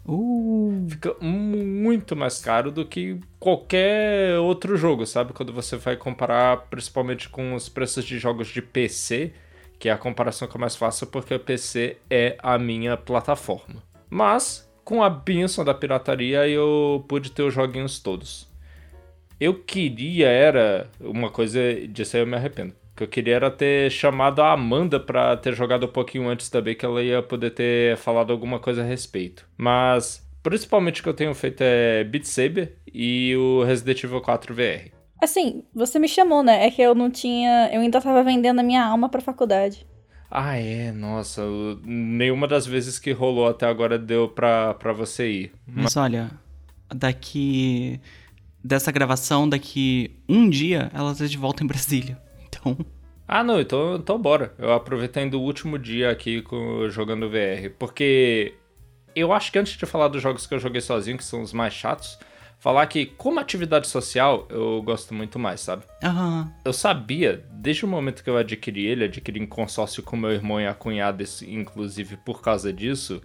Uh. 0.05 0.85
Fica 0.89 1.15
muito 1.21 2.15
mais 2.15 2.39
caro 2.39 2.71
do 2.71 2.85
que 2.85 3.19
qualquer 3.39 4.37
outro 4.39 4.75
jogo, 4.75 5.05
sabe? 5.05 5.33
Quando 5.33 5.53
você 5.53 5.77
vai 5.77 5.95
comparar 5.95 6.57
principalmente 6.69 7.29
com 7.29 7.53
os 7.53 7.69
preços 7.69 8.05
de 8.05 8.17
jogos 8.17 8.47
de 8.47 8.61
PC, 8.61 9.33
que 9.79 9.89
é 9.89 9.91
a 9.91 9.97
comparação 9.97 10.47
que 10.47 10.57
é 10.57 10.59
mais 10.59 10.75
fácil 10.75 11.07
porque 11.07 11.33
o 11.33 11.39
PC 11.39 11.97
é 12.09 12.37
a 12.41 12.57
minha 12.57 12.95
plataforma. 12.97 13.81
Mas, 14.13 14.71
com 14.85 15.01
a 15.01 15.09
benção 15.09 15.65
da 15.65 15.73
pirataria, 15.73 16.47
eu 16.47 17.03
pude 17.07 17.31
ter 17.31 17.41
os 17.41 17.51
joguinhos 17.51 17.97
todos. 17.97 18.47
Eu 19.39 19.55
queria 19.55 20.27
era. 20.27 20.87
Uma 20.99 21.31
coisa 21.31 21.59
disso 21.87 22.15
aí 22.15 22.21
eu 22.21 22.27
me 22.27 22.35
arrependo 22.35 22.75
que 22.95 23.01
eu 23.01 23.07
queria 23.07 23.37
era 23.37 23.49
ter 23.49 23.89
chamado 23.89 24.39
a 24.39 24.51
Amanda 24.51 24.99
pra 24.99 25.35
ter 25.35 25.55
jogado 25.55 25.87
um 25.87 25.91
pouquinho 25.91 26.29
antes 26.29 26.47
também, 26.47 26.75
que 26.75 26.85
ela 26.85 27.01
ia 27.01 27.23
poder 27.23 27.49
ter 27.49 27.97
falado 27.97 28.31
alguma 28.31 28.59
coisa 28.59 28.83
a 28.83 28.85
respeito. 28.85 29.49
Mas, 29.57 30.23
principalmente 30.43 31.01
o 31.01 31.03
que 31.03 31.09
eu 31.09 31.15
tenho 31.15 31.33
feito 31.33 31.61
é 31.61 32.03
Beat 32.03 32.25
Saber 32.25 32.77
e 32.93 33.35
o 33.35 33.63
Resident 33.63 34.03
Evil 34.03 34.21
4 34.21 34.53
VR. 34.53 34.91
Assim, 35.19 35.63
você 35.73 35.97
me 35.97 36.07
chamou, 36.07 36.43
né? 36.43 36.67
É 36.67 36.69
que 36.69 36.83
eu 36.83 36.93
não 36.93 37.09
tinha. 37.09 37.67
Eu 37.73 37.81
ainda 37.81 37.99
tava 37.99 38.23
vendendo 38.23 38.59
a 38.59 38.63
minha 38.63 38.85
alma 38.85 39.09
pra 39.09 39.21
faculdade. 39.21 39.87
Ah, 40.35 40.57
é, 40.57 40.91
nossa. 40.91 41.43
Nenhuma 41.85 42.47
das 42.47 42.65
vezes 42.65 42.97
que 42.97 43.11
rolou 43.11 43.47
até 43.47 43.67
agora 43.67 43.99
deu 43.99 44.27
pra, 44.27 44.73
pra 44.73 44.91
você 44.91 45.29
ir. 45.29 45.53
Mas 45.67 45.95
olha, 45.95 46.31
daqui. 46.89 48.01
Dessa 48.63 48.91
gravação, 48.91 49.47
daqui 49.47 50.15
um 50.27 50.49
dia, 50.49 50.89
ela 50.91 51.13
tá 51.13 51.27
de 51.27 51.37
volta 51.37 51.63
em 51.63 51.67
Brasília. 51.67 52.19
Então. 52.53 52.77
Ah, 53.27 53.43
não, 53.43 53.59
então, 53.59 53.95
então 53.95 54.21
bora. 54.21 54.53
Eu 54.59 54.71
aproveitando 54.73 55.33
o 55.33 55.41
último 55.41 55.79
dia 55.79 56.11
aqui 56.11 56.43
com, 56.43 56.87
jogando 56.87 57.27
VR. 57.27 57.71
Porque 57.79 58.53
eu 59.15 59.33
acho 59.33 59.51
que 59.51 59.57
antes 59.57 59.75
de 59.75 59.85
falar 59.87 60.07
dos 60.07 60.21
jogos 60.21 60.45
que 60.45 60.53
eu 60.53 60.59
joguei 60.59 60.79
sozinho, 60.79 61.17
que 61.17 61.23
são 61.23 61.41
os 61.41 61.51
mais 61.51 61.73
chatos, 61.73 62.19
falar 62.63 62.87
que 62.87 63.05
como 63.05 63.41
atividade 63.41 63.87
social 63.87 64.47
eu 64.49 64.81
gosto 64.83 65.13
muito 65.13 65.37
mais, 65.37 65.59
sabe? 65.59 65.83
Aham. 66.01 66.49
Eu 66.63 66.71
sabia, 66.71 67.43
desde 67.51 67.83
o 67.83 67.89
momento 67.89 68.23
que 68.23 68.29
eu 68.29 68.37
adquiri 68.37 68.85
ele, 68.85 69.03
adquiri 69.03 69.37
em 69.41 69.45
consórcio 69.45 70.01
com 70.01 70.15
meu 70.15 70.31
irmão 70.31 70.61
e 70.61 70.65
a 70.65 70.73
cunhada, 70.73 71.21
inclusive 71.45 72.15
por 72.15 72.41
causa 72.41 72.71
disso, 72.71 73.21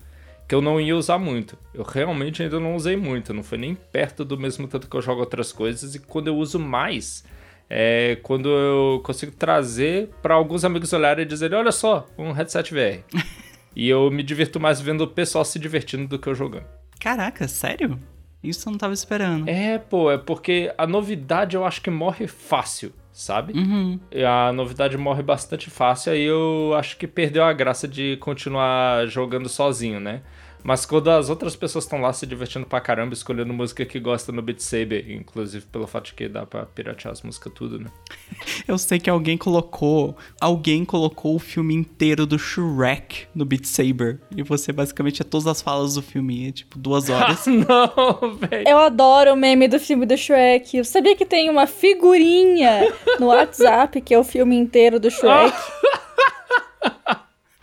que 0.49 0.57
eu 0.57 0.61
não 0.61 0.81
ia 0.81 0.97
usar 0.97 1.19
muito. 1.19 1.57
Eu 1.73 1.85
realmente 1.85 2.43
ainda 2.43 2.59
não 2.59 2.75
usei 2.75 2.97
muito, 2.97 3.33
não 3.33 3.45
foi 3.45 3.59
nem 3.59 3.77
perto 3.77 4.25
do 4.25 4.37
mesmo 4.37 4.67
tanto 4.67 4.91
que 4.91 4.97
eu 4.97 5.01
jogo 5.01 5.21
outras 5.21 5.53
coisas, 5.53 5.95
e 5.95 6.01
quando 6.01 6.27
eu 6.27 6.37
uso 6.37 6.59
mais 6.59 7.25
é 7.71 8.19
quando 8.25 8.49
eu 8.49 9.01
consigo 9.05 9.31
trazer 9.31 10.11
para 10.21 10.35
alguns 10.35 10.65
amigos 10.65 10.93
olharem 10.93 11.25
e 11.25 11.29
dizerem: 11.29 11.57
olha 11.57 11.71
só, 11.71 12.09
um 12.19 12.33
headset 12.33 12.75
VR. 12.75 13.05
e 13.77 13.89
eu 13.89 14.11
me 14.11 14.25
divirto 14.25 14.59
mais 14.59 14.81
vendo 14.81 15.03
o 15.03 15.09
pessoal 15.09 15.45
se 15.45 15.61
divertindo 15.61 16.09
do 16.09 16.19
que 16.19 16.29
eu 16.29 16.35
jogando. 16.35 16.67
Caraca, 16.99 17.47
sério? 17.47 18.01
Isso 18.43 18.69
eu 18.69 18.73
não 18.73 18.79
tava 18.79 18.95
esperando. 18.95 19.49
É, 19.49 19.79
pô, 19.79 20.11
é 20.11 20.19
porque 20.19 20.73
a 20.79 20.87
novidade 20.87 21.57
eu 21.57 21.65
acho 21.65 21.83
que 21.83 21.91
morre 21.91 22.27
fácil, 22.27 22.93
sabe? 23.13 23.53
Uhum. 23.53 23.99
A 24.27 24.53
novidade 24.53 24.97
morre 24.97 25.23
bastante 25.23 25.69
fácil, 25.71 26.13
aí 26.13 26.23
eu 26.23 26.73
acho 26.77 26.97
que 26.97 27.07
perdeu 27.07 27.43
a 27.45 27.53
graça 27.53 27.89
de 27.89 28.17
continuar 28.19 29.07
jogando 29.09 29.49
sozinho, 29.49 29.99
né? 29.99 30.23
Mas 30.63 30.85
quando 30.85 31.11
as 31.11 31.31
outras 31.31 31.57
pessoas 31.57 31.85
estão 31.85 32.01
lá 32.01 32.13
se 32.13 32.27
divertindo 32.27 32.67
pra 32.67 32.81
caramba, 32.81 33.15
escolhendo 33.15 33.53
música 33.53 33.85
que 33.85 33.99
gosta 33.99 34.33
no 34.33 34.43
Beat 34.43 34.61
Saber, 34.61 35.11
inclusive 35.11 35.65
pelo 35.67 35.87
fato 35.87 36.07
de 36.07 36.15
que 36.15 36.29
dá 36.29 36.45
pra 36.45 36.67
piratear 36.67 37.13
as 37.13 37.23
músicas 37.23 37.53
tudo, 37.55 37.79
né? 37.79 37.87
Eu 38.67 38.77
sei 38.77 38.99
que 38.99 39.09
alguém 39.09 39.39
colocou, 39.39 40.17
alguém 40.41 40.85
colocou 40.85 41.35
o 41.37 41.39
filme 41.39 41.75
inteiro 41.75 42.27
do 42.27 42.39
Shrek 42.39 43.27
no 43.35 43.45
Beat 43.45 43.65
Saber 43.65 44.21
e 44.37 44.43
você 44.43 44.73
basicamente 44.73 45.23
é 45.23 45.25
todas 45.25 45.47
as 45.47 45.63
falas 45.63 45.95
do 45.95 46.03
filme, 46.03 46.49
é 46.49 46.53
tipo 46.53 46.79
duas 46.79 47.09
horas. 47.11 47.47
Não, 47.47 48.37
velho. 48.37 48.69
Eu 48.69 48.79
adoro 48.79 49.33
o 49.33 49.37
meme 49.37 49.69
do 49.69 49.79
filme 49.79 50.05
do 50.05 50.17
Shrek. 50.17 50.77
Eu 50.77 50.85
sabia 50.85 51.17
que 51.17 51.25
tem 51.25 51.49
uma 51.49 51.67
figurinha 51.67 52.93
no 53.19 53.27
WhatsApp 53.29 54.01
que 54.01 54.13
é 54.13 54.19
o 54.19 54.25
filme 54.25 54.57
inteiro 54.57 54.99
do 55.01 55.11
Shrek. 55.11 55.57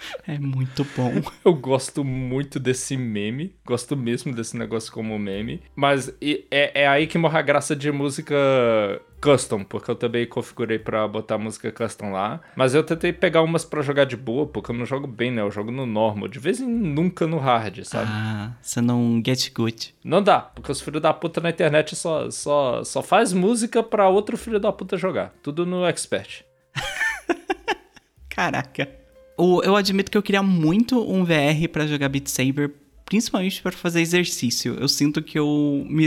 É 0.27 0.39
muito 0.39 0.85
bom. 0.95 1.13
Eu 1.43 1.53
gosto 1.53 2.03
muito 2.03 2.59
desse 2.59 2.97
meme. 2.97 3.55
Gosto 3.65 3.95
mesmo 3.95 4.33
desse 4.33 4.57
negócio 4.57 4.91
como 4.91 5.17
meme. 5.19 5.61
Mas 5.75 6.09
é, 6.49 6.81
é 6.81 6.87
aí 6.87 7.05
que 7.07 7.17
morre 7.17 7.37
a 7.37 7.41
graça 7.41 7.75
de 7.75 7.91
música 7.91 8.35
custom, 9.21 9.63
porque 9.63 9.89
eu 9.89 9.95
também 9.95 10.25
configurei 10.27 10.77
para 10.77 11.07
botar 11.07 11.37
música 11.37 11.71
custom 11.71 12.11
lá. 12.11 12.41
Mas 12.55 12.75
eu 12.75 12.83
tentei 12.83 13.13
pegar 13.13 13.41
umas 13.41 13.65
para 13.65 13.81
jogar 13.81 14.05
de 14.05 14.15
boa, 14.15 14.45
porque 14.45 14.71
eu 14.71 14.75
não 14.75 14.85
jogo 14.85 15.07
bem, 15.07 15.31
né? 15.31 15.41
Eu 15.41 15.51
jogo 15.51 15.71
no 15.71 15.85
normal, 15.85 16.27
de 16.27 16.39
vez 16.39 16.59
em 16.59 16.67
nunca 16.67 17.25
no 17.25 17.37
hard, 17.37 17.83
sabe? 17.83 18.09
Ah, 18.09 18.53
você 18.61 18.81
não 18.81 19.21
get 19.25 19.51
good. 19.53 19.95
Não 20.03 20.21
dá, 20.21 20.39
porque 20.39 20.71
os 20.71 20.81
filhos 20.81 21.01
da 21.01 21.13
puta 21.13 21.41
na 21.41 21.49
internet 21.49 21.95
só, 21.95 22.29
só, 22.29 22.83
só 22.83 23.01
faz 23.01 23.33
música 23.33 23.81
para 23.81 24.09
outro 24.09 24.37
filho 24.37 24.59
da 24.59 24.71
puta 24.71 24.97
jogar. 24.97 25.33
Tudo 25.41 25.65
no 25.65 25.85
expert. 25.85 26.43
Caraca 28.29 29.04
eu 29.37 29.75
admito 29.75 30.11
que 30.11 30.17
eu 30.17 30.23
queria 30.23 30.43
muito 30.43 30.99
um 31.11 31.23
VR 31.23 31.67
para 31.71 31.87
jogar 31.87 32.09
Beat 32.09 32.27
Saber, 32.27 32.71
principalmente 33.05 33.61
para 33.61 33.71
fazer 33.71 34.01
exercício. 34.01 34.75
Eu 34.79 34.87
sinto 34.87 35.21
que 35.21 35.37
eu 35.37 35.85
me, 35.89 36.05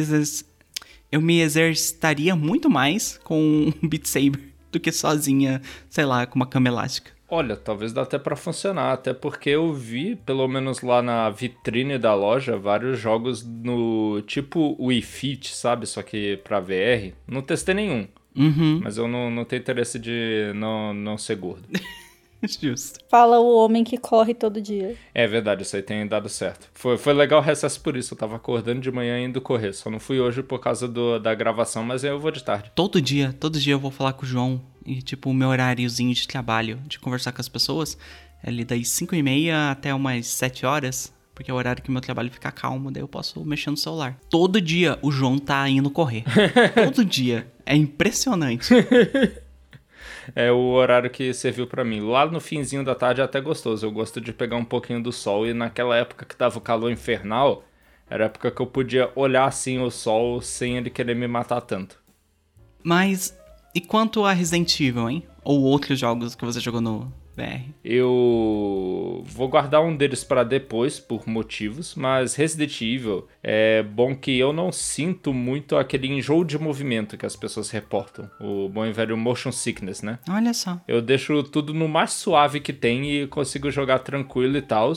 eu 1.13 1.21
me 1.21 1.41
exercitaria 1.41 2.35
muito 2.35 2.71
mais 2.71 3.19
com 3.25 3.41
um 3.41 3.73
Beat 3.87 4.07
Saber 4.07 4.41
do 4.71 4.79
que 4.79 4.93
sozinha, 4.93 5.63
sei 5.89 6.05
lá, 6.05 6.27
com 6.27 6.37
uma 6.37 6.47
cama 6.47 6.69
elástica. 6.69 7.13
Olha, 7.31 7.57
talvez 7.57 7.93
dá 7.93 8.03
até 8.03 8.19
para 8.19 8.35
funcionar, 8.35 8.93
até 8.93 9.13
porque 9.13 9.51
eu 9.51 9.71
vi, 9.75 10.17
pelo 10.17 10.49
menos 10.49 10.81
lá 10.81 11.03
na 11.03 11.29
vitrine 11.29 11.99
da 11.99 12.15
loja, 12.15 12.57
vários 12.57 12.99
jogos 12.99 13.45
no 13.45 14.23
tipo 14.23 14.75
Wii 14.81 15.03
Fit, 15.03 15.55
sabe? 15.55 15.87
Só 15.87 16.03
que 16.03 16.39
para 16.39 16.59
VR. 16.59 17.13
Não 17.27 17.43
testei 17.43 17.75
nenhum. 17.75 18.09
Uhum. 18.35 18.81
Mas 18.83 18.97
eu 18.97 19.07
não, 19.07 19.31
não 19.31 19.45
tenho 19.45 19.61
interesse 19.61 19.99
de 19.99 20.53
não, 20.55 20.95
não 20.95 21.19
ser 21.19 21.37
gordo. 21.37 21.69
Justo. 22.61 23.01
Fala 23.09 23.39
o 23.39 23.57
homem 23.57 23.85
que 23.85 23.99
corre 23.99 24.35
todo 24.35 24.61
dia. 24.61 24.97
É 25.15 25.27
verdade, 25.27 25.63
isso 25.63 25.77
aí 25.77 25.83
tem 25.83 26.07
dado 26.07 26.29
certo. 26.29 26.69
Foi, 26.73 26.97
foi 26.97 27.13
legal 27.13 27.41
o 27.41 27.43
recesso 27.45 27.81
por 27.81 27.97
isso. 27.97 28.15
Eu 28.15 28.19
tava 28.19 28.37
acordando 28.37 28.81
de 28.81 28.91
manhã 28.91 29.19
indo 29.21 29.41
correr. 29.41 29.73
Só 29.73 29.91
não 29.91 30.01
fui 30.01 30.21
hoje 30.21 30.43
por 30.43 30.61
causa 30.61 30.87
do, 30.87 31.19
da 31.19 31.35
gravação, 31.35 31.83
mas 31.83 32.05
eu 32.05 32.19
vou 32.19 32.31
de 32.31 32.43
tarde. 32.43 32.71
Todo 32.75 33.01
dia, 33.01 33.35
todo 33.39 33.59
dia 33.59 33.75
eu 33.75 33.81
vou 33.81 33.91
falar 33.91 34.13
com 34.13 34.25
o 34.25 34.29
João. 34.29 34.61
E, 34.87 35.03
tipo, 35.03 35.31
o 35.31 35.35
meu 35.35 35.49
horáriozinho 35.49 36.15
de 36.15 36.27
trabalho, 36.27 36.81
de 36.87 36.99
conversar 36.99 37.33
com 37.33 37.41
as 37.41 37.49
pessoas, 37.49 37.99
é 38.43 38.49
ali 38.49 38.65
das 38.65 38.89
5 38.89 39.15
e 39.15 39.23
meia 39.23 39.71
até 39.71 39.93
umas 39.93 40.27
7 40.27 40.65
horas. 40.65 41.13
Porque 41.35 41.53
é 41.53 41.55
o 41.55 41.57
horário 41.57 41.81
que 41.81 41.91
meu 41.91 42.01
trabalho 42.01 42.33
fica 42.33 42.51
calmo, 42.51 42.91
daí 42.91 43.01
eu 43.01 43.07
posso 43.07 43.45
mexer 43.45 43.71
no 43.71 43.77
celular. 43.77 44.19
Todo 44.29 44.61
dia 44.61 44.99
o 45.03 45.13
João 45.13 45.39
tá 45.39 45.69
indo 45.69 45.89
correr. 45.89 46.25
todo 46.75 47.05
dia. 47.05 47.47
É 47.65 47.77
impressionante. 47.77 48.71
é 50.35 50.51
o 50.51 50.71
horário 50.71 51.11
que 51.11 51.33
serviu 51.33 51.67
para 51.67 51.85
mim. 51.85 52.01
Lá 52.01 52.27
no 52.27 52.41
finzinho 52.41 52.85
da 52.85 52.95
tarde 52.95 53.21
é 53.21 53.25
até 53.25 53.41
gostoso. 53.41 53.87
Eu 53.87 53.93
gosto 53.93 54.21
de 54.21 54.33
pegar 54.33 54.57
um 54.57 54.65
pouquinho 54.65 55.03
do 55.03 55.13
sol 55.13 55.47
e 55.47 55.55
naquela 55.55 55.97
época 55.97 56.25
que 56.25 56.37
tava 56.37 56.59
o 56.59 56.63
calor 56.63 56.91
infernal, 56.91 57.65
era 58.09 58.25
a 58.25 58.27
época 58.27 58.51
que 58.51 58.61
eu 58.61 58.67
podia 58.67 59.11
olhar 59.15 59.45
assim 59.45 59.79
o 59.81 59.91
sol 59.91 60.41
sem 60.41 60.77
ele 60.77 60.91
querer 60.91 61.15
me 61.15 61.29
matar 61.29 61.61
tanto. 61.61 62.01
Mas 62.83 63.37
e 63.75 63.81
quanto 63.81 64.25
a 64.25 64.33
Resident 64.33 64.81
Evil, 64.81 65.11
hein? 65.11 65.23
Ou 65.45 65.63
outros 65.63 65.99
jogos 65.99 66.35
que 66.35 66.45
você 66.45 66.59
jogou 66.59 66.81
no, 66.81 67.13
VR. 67.39 67.71
Eu 67.85 69.23
vou 69.25 69.49
guardar 69.49 69.83
um 69.83 69.97
deles 69.97 70.25
para 70.25 70.43
depois, 70.43 70.99
por 70.99 71.29
motivos, 71.29 71.95
mas 71.95 72.35
Resident 72.35 72.81
Evil 72.83 73.29
é 73.43 73.83
bom 73.83 74.15
que 74.15 74.37
eu 74.39 74.53
não 74.53 74.73
sinto 74.73 75.33
muito 75.33 75.77
aquele 75.77 76.09
enjoo 76.09 76.45
de 76.45 76.59
movimento 76.59 77.17
que 77.17 77.25
as 77.25 77.37
pessoas 77.37 77.71
reportam. 77.71 78.29
O 78.41 78.69
bom 78.69 78.85
e 78.85 78.93
velho 78.93 79.17
motion 79.17 79.53
sickness, 79.53 80.03
né? 80.03 80.19
Olha 80.29 80.53
só. 80.53 80.81
Eu 80.89 81.01
deixo 81.01 81.43
tudo 81.45 81.73
no 81.73 81.89
mais 81.89 82.13
suave 82.13 82.61
que 82.61 82.73
tem 82.73 83.11
e 83.11 83.27
consigo 83.27 83.71
jogar 83.71 84.01
tranquilo 84.01 84.57
e 84.57 84.63
tal. 84.63 84.93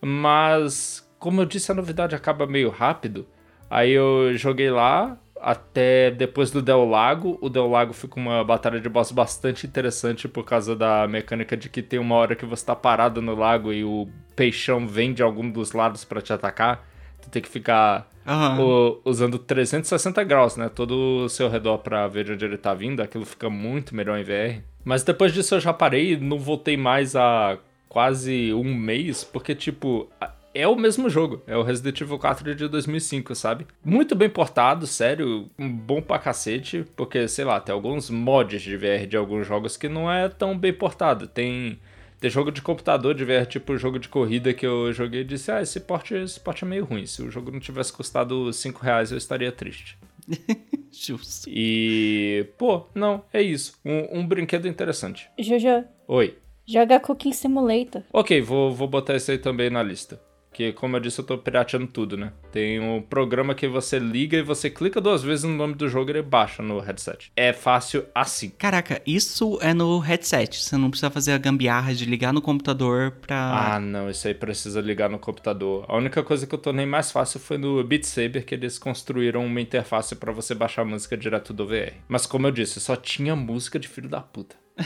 Mas, 0.00 1.08
como 1.18 1.40
eu 1.40 1.46
disse, 1.46 1.72
a 1.72 1.74
novidade 1.74 2.14
acaba 2.14 2.46
meio 2.46 2.68
rápido. 2.68 3.26
Aí 3.70 3.90
eu 3.90 4.36
joguei 4.36 4.70
lá, 4.70 5.18
até 5.44 6.10
depois 6.10 6.50
do 6.50 6.62
Del 6.62 6.84
Lago. 6.86 7.38
O 7.40 7.48
Del 7.50 7.68
Lago 7.68 7.92
fica 7.92 8.18
uma 8.18 8.42
batalha 8.42 8.80
de 8.80 8.88
boss 8.88 9.12
bastante 9.12 9.66
interessante 9.66 10.26
por 10.26 10.44
causa 10.44 10.74
da 10.74 11.06
mecânica 11.06 11.56
de 11.56 11.68
que 11.68 11.82
tem 11.82 11.98
uma 11.98 12.14
hora 12.14 12.34
que 12.34 12.46
você 12.46 12.64
tá 12.64 12.74
parado 12.74 13.20
no 13.20 13.34
lago 13.34 13.72
e 13.72 13.84
o 13.84 14.08
peixão 14.34 14.86
vem 14.88 15.12
de 15.12 15.22
algum 15.22 15.48
dos 15.50 15.72
lados 15.72 16.04
para 16.04 16.20
te 16.22 16.32
atacar. 16.32 16.86
Tu 17.22 17.28
tem 17.30 17.42
que 17.42 17.48
ficar 17.48 18.08
Aham. 18.26 18.60
o- 18.60 19.00
usando 19.04 19.38
360 19.38 20.22
graus, 20.24 20.56
né? 20.56 20.68
Todo 20.68 21.24
o 21.24 21.28
seu 21.28 21.48
redor 21.48 21.78
pra 21.78 22.06
ver 22.08 22.24
de 22.24 22.32
onde 22.32 22.44
ele 22.44 22.58
tá 22.58 22.72
vindo. 22.74 23.02
Aquilo 23.02 23.24
fica 23.24 23.48
muito 23.50 23.94
melhor 23.94 24.18
em 24.18 24.24
VR. 24.24 24.62
Mas 24.84 25.02
depois 25.02 25.32
disso 25.32 25.54
eu 25.54 25.60
já 25.60 25.72
parei 25.72 26.12
e 26.12 26.16
não 26.16 26.38
voltei 26.38 26.76
mais 26.76 27.14
há 27.16 27.56
quase 27.88 28.52
um 28.52 28.74
mês, 28.74 29.24
porque, 29.24 29.54
tipo, 29.54 30.08
a- 30.20 30.32
é 30.54 30.68
o 30.68 30.76
mesmo 30.76 31.10
jogo. 31.10 31.42
É 31.46 31.56
o 31.56 31.62
Resident 31.62 32.00
Evil 32.00 32.18
4 32.18 32.54
de 32.54 32.68
2005, 32.68 33.34
sabe? 33.34 33.66
Muito 33.84 34.14
bem 34.14 34.30
portado, 34.30 34.86
sério. 34.86 35.50
um 35.58 35.68
Bom 35.70 36.00
pra 36.00 36.18
cacete, 36.18 36.84
porque, 36.96 37.26
sei 37.28 37.44
lá, 37.44 37.60
tem 37.60 37.74
alguns 37.74 38.08
mods 38.08 38.62
de 38.62 38.76
VR 38.76 39.06
de 39.08 39.16
alguns 39.16 39.46
jogos 39.46 39.76
que 39.76 39.88
não 39.88 40.10
é 40.10 40.28
tão 40.28 40.56
bem 40.56 40.72
portado. 40.72 41.26
Tem. 41.26 41.78
Tem 42.20 42.30
jogo 42.30 42.50
de 42.50 42.62
computador 42.62 43.14
de 43.14 43.22
VR, 43.24 43.44
tipo 43.46 43.76
jogo 43.76 43.98
de 43.98 44.08
corrida 44.08 44.54
que 44.54 44.64
eu 44.64 44.92
joguei 44.92 45.20
e 45.22 45.24
disse: 45.24 45.50
Ah, 45.50 45.60
esse 45.60 45.80
porte, 45.80 46.14
esse 46.14 46.40
porte 46.40 46.64
é 46.64 46.66
meio 46.66 46.84
ruim. 46.84 47.04
Se 47.04 47.22
o 47.22 47.30
jogo 47.30 47.50
não 47.50 47.60
tivesse 47.60 47.92
custado 47.92 48.50
5 48.50 48.80
reais, 48.82 49.10
eu 49.10 49.18
estaria 49.18 49.52
triste. 49.52 49.98
Justo. 50.90 51.50
E. 51.50 52.46
Pô, 52.56 52.86
não, 52.94 53.24
é 53.32 53.42
isso. 53.42 53.78
Um, 53.84 54.20
um 54.20 54.26
brinquedo 54.26 54.66
interessante. 54.68 55.28
Jojo, 55.38 55.84
Oi. 56.06 56.38
joga 56.64 56.98
Cooking 57.00 57.32
Simulator. 57.32 58.02
Ok, 58.12 58.40
vou, 58.40 58.72
vou 58.72 58.88
botar 58.88 59.16
esse 59.16 59.32
aí 59.32 59.38
também 59.38 59.68
na 59.68 59.82
lista. 59.82 60.18
Que, 60.54 60.72
como 60.72 60.96
eu 60.96 61.00
disse, 61.00 61.18
eu 61.18 61.24
tô 61.24 61.36
pirateando 61.36 61.88
tudo, 61.88 62.16
né? 62.16 62.32
Tem 62.52 62.78
um 62.78 63.02
programa 63.02 63.56
que 63.56 63.66
você 63.66 63.98
liga 63.98 64.38
e 64.38 64.42
você 64.42 64.70
clica 64.70 65.00
duas 65.00 65.20
vezes 65.20 65.44
no 65.44 65.50
nome 65.50 65.74
do 65.74 65.88
jogo 65.88 66.10
e 66.10 66.12
ele 66.12 66.22
baixa 66.22 66.62
no 66.62 66.78
headset. 66.78 67.32
É 67.34 67.52
fácil 67.52 68.06
assim. 68.14 68.50
Caraca, 68.50 69.02
isso 69.04 69.58
é 69.60 69.74
no 69.74 69.98
headset. 69.98 70.62
Você 70.62 70.76
não 70.76 70.90
precisa 70.90 71.10
fazer 71.10 71.32
a 71.32 71.38
gambiarra 71.38 71.92
de 71.92 72.04
ligar 72.04 72.32
no 72.32 72.40
computador 72.40 73.10
pra. 73.20 73.74
Ah, 73.74 73.80
não, 73.80 74.08
isso 74.08 74.28
aí 74.28 74.34
precisa 74.34 74.80
ligar 74.80 75.10
no 75.10 75.18
computador. 75.18 75.84
A 75.88 75.96
única 75.96 76.22
coisa 76.22 76.46
que 76.46 76.54
eu 76.54 76.58
tornei 76.58 76.86
mais 76.86 77.10
fácil 77.10 77.40
foi 77.40 77.58
no 77.58 77.82
Beat 77.82 78.04
Saber, 78.04 78.44
que 78.44 78.54
eles 78.54 78.78
construíram 78.78 79.44
uma 79.44 79.60
interface 79.60 80.14
pra 80.14 80.30
você 80.30 80.54
baixar 80.54 80.84
música 80.84 81.16
direto 81.16 81.52
do 81.52 81.66
VR. 81.66 81.94
Mas 82.06 82.26
como 82.26 82.46
eu 82.46 82.52
disse, 82.52 82.80
só 82.80 82.94
tinha 82.94 83.34
música 83.34 83.76
de 83.76 83.88
filho 83.88 84.08
da 84.08 84.20
puta. 84.20 84.54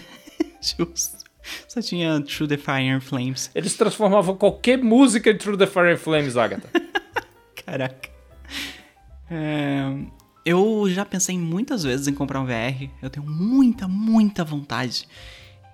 Justo. 0.62 1.27
Só 1.66 1.80
tinha 1.80 2.20
True 2.20 2.48
the 2.48 2.56
Fire 2.56 3.00
Flames. 3.00 3.50
Eles 3.54 3.74
transformavam 3.74 4.37
qualquer 4.37 4.78
música 4.78 5.30
em 5.30 5.37
Through 5.37 5.58
the 5.58 5.66
Fire 5.66 5.92
and 5.92 5.96
Flames, 5.96 6.37
Agatha. 6.37 6.68
Caraca. 7.64 8.11
É, 9.30 9.94
eu 10.44 10.88
já 10.88 11.04
pensei 11.04 11.38
muitas 11.38 11.82
vezes 11.82 12.08
em 12.08 12.14
comprar 12.14 12.40
um 12.40 12.46
VR. 12.46 12.88
Eu 13.02 13.11
tenho 13.11 13.26
muita, 13.26 13.87
muita 13.87 14.44
vontade. 14.44 15.06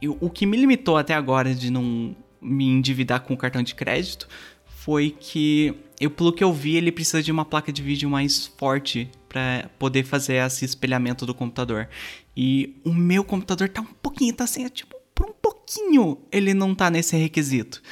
E 0.03 0.09
o 0.09 0.29
que 0.29 0.45
me 0.47 0.57
limitou 0.57 0.97
até 0.97 1.15
agora 1.15 1.55
de 1.55 1.71
não 1.71 2.15
me 2.41 2.65
endividar 2.67 3.21
com 3.21 3.35
o 3.35 3.37
cartão 3.37 3.63
de 3.63 3.75
crédito 3.75 4.29
foi 4.67 5.11
que, 5.11 5.75
eu, 5.99 6.11
pelo 6.11 6.33
que 6.33 6.45
eu 6.45 6.53
vi, 6.53 6.77
ele 6.77 6.93
precisa 6.93 7.23
de 7.23 7.33
uma 7.33 7.45
placa 7.45 7.73
de 7.73 7.83
vídeo 7.83 8.11
mais 8.11 8.47
forte 8.47 9.09
para 9.29 9.71
poder 9.79 10.05
fazer 10.05 10.35
esse 10.35 10.65
espelhamento 10.65 11.25
do 11.25 11.35
computador. 11.35 11.89
E 12.37 12.77
o 12.85 12.93
meu 12.93 13.25
computador 13.25 13.69
tá 13.69 13.81
um 13.81 13.85
pouquinho, 13.85 14.35
tá 14.35 14.45
assim, 14.45 14.65
é 14.65 14.69
tipo, 14.69 14.95
por 15.15 15.27
um 15.27 15.33
pouquinho 15.33 16.19
ele 16.31 16.55
não 16.55 16.75
tá 16.75 16.91
nesse 16.91 17.17
requisito. 17.17 17.83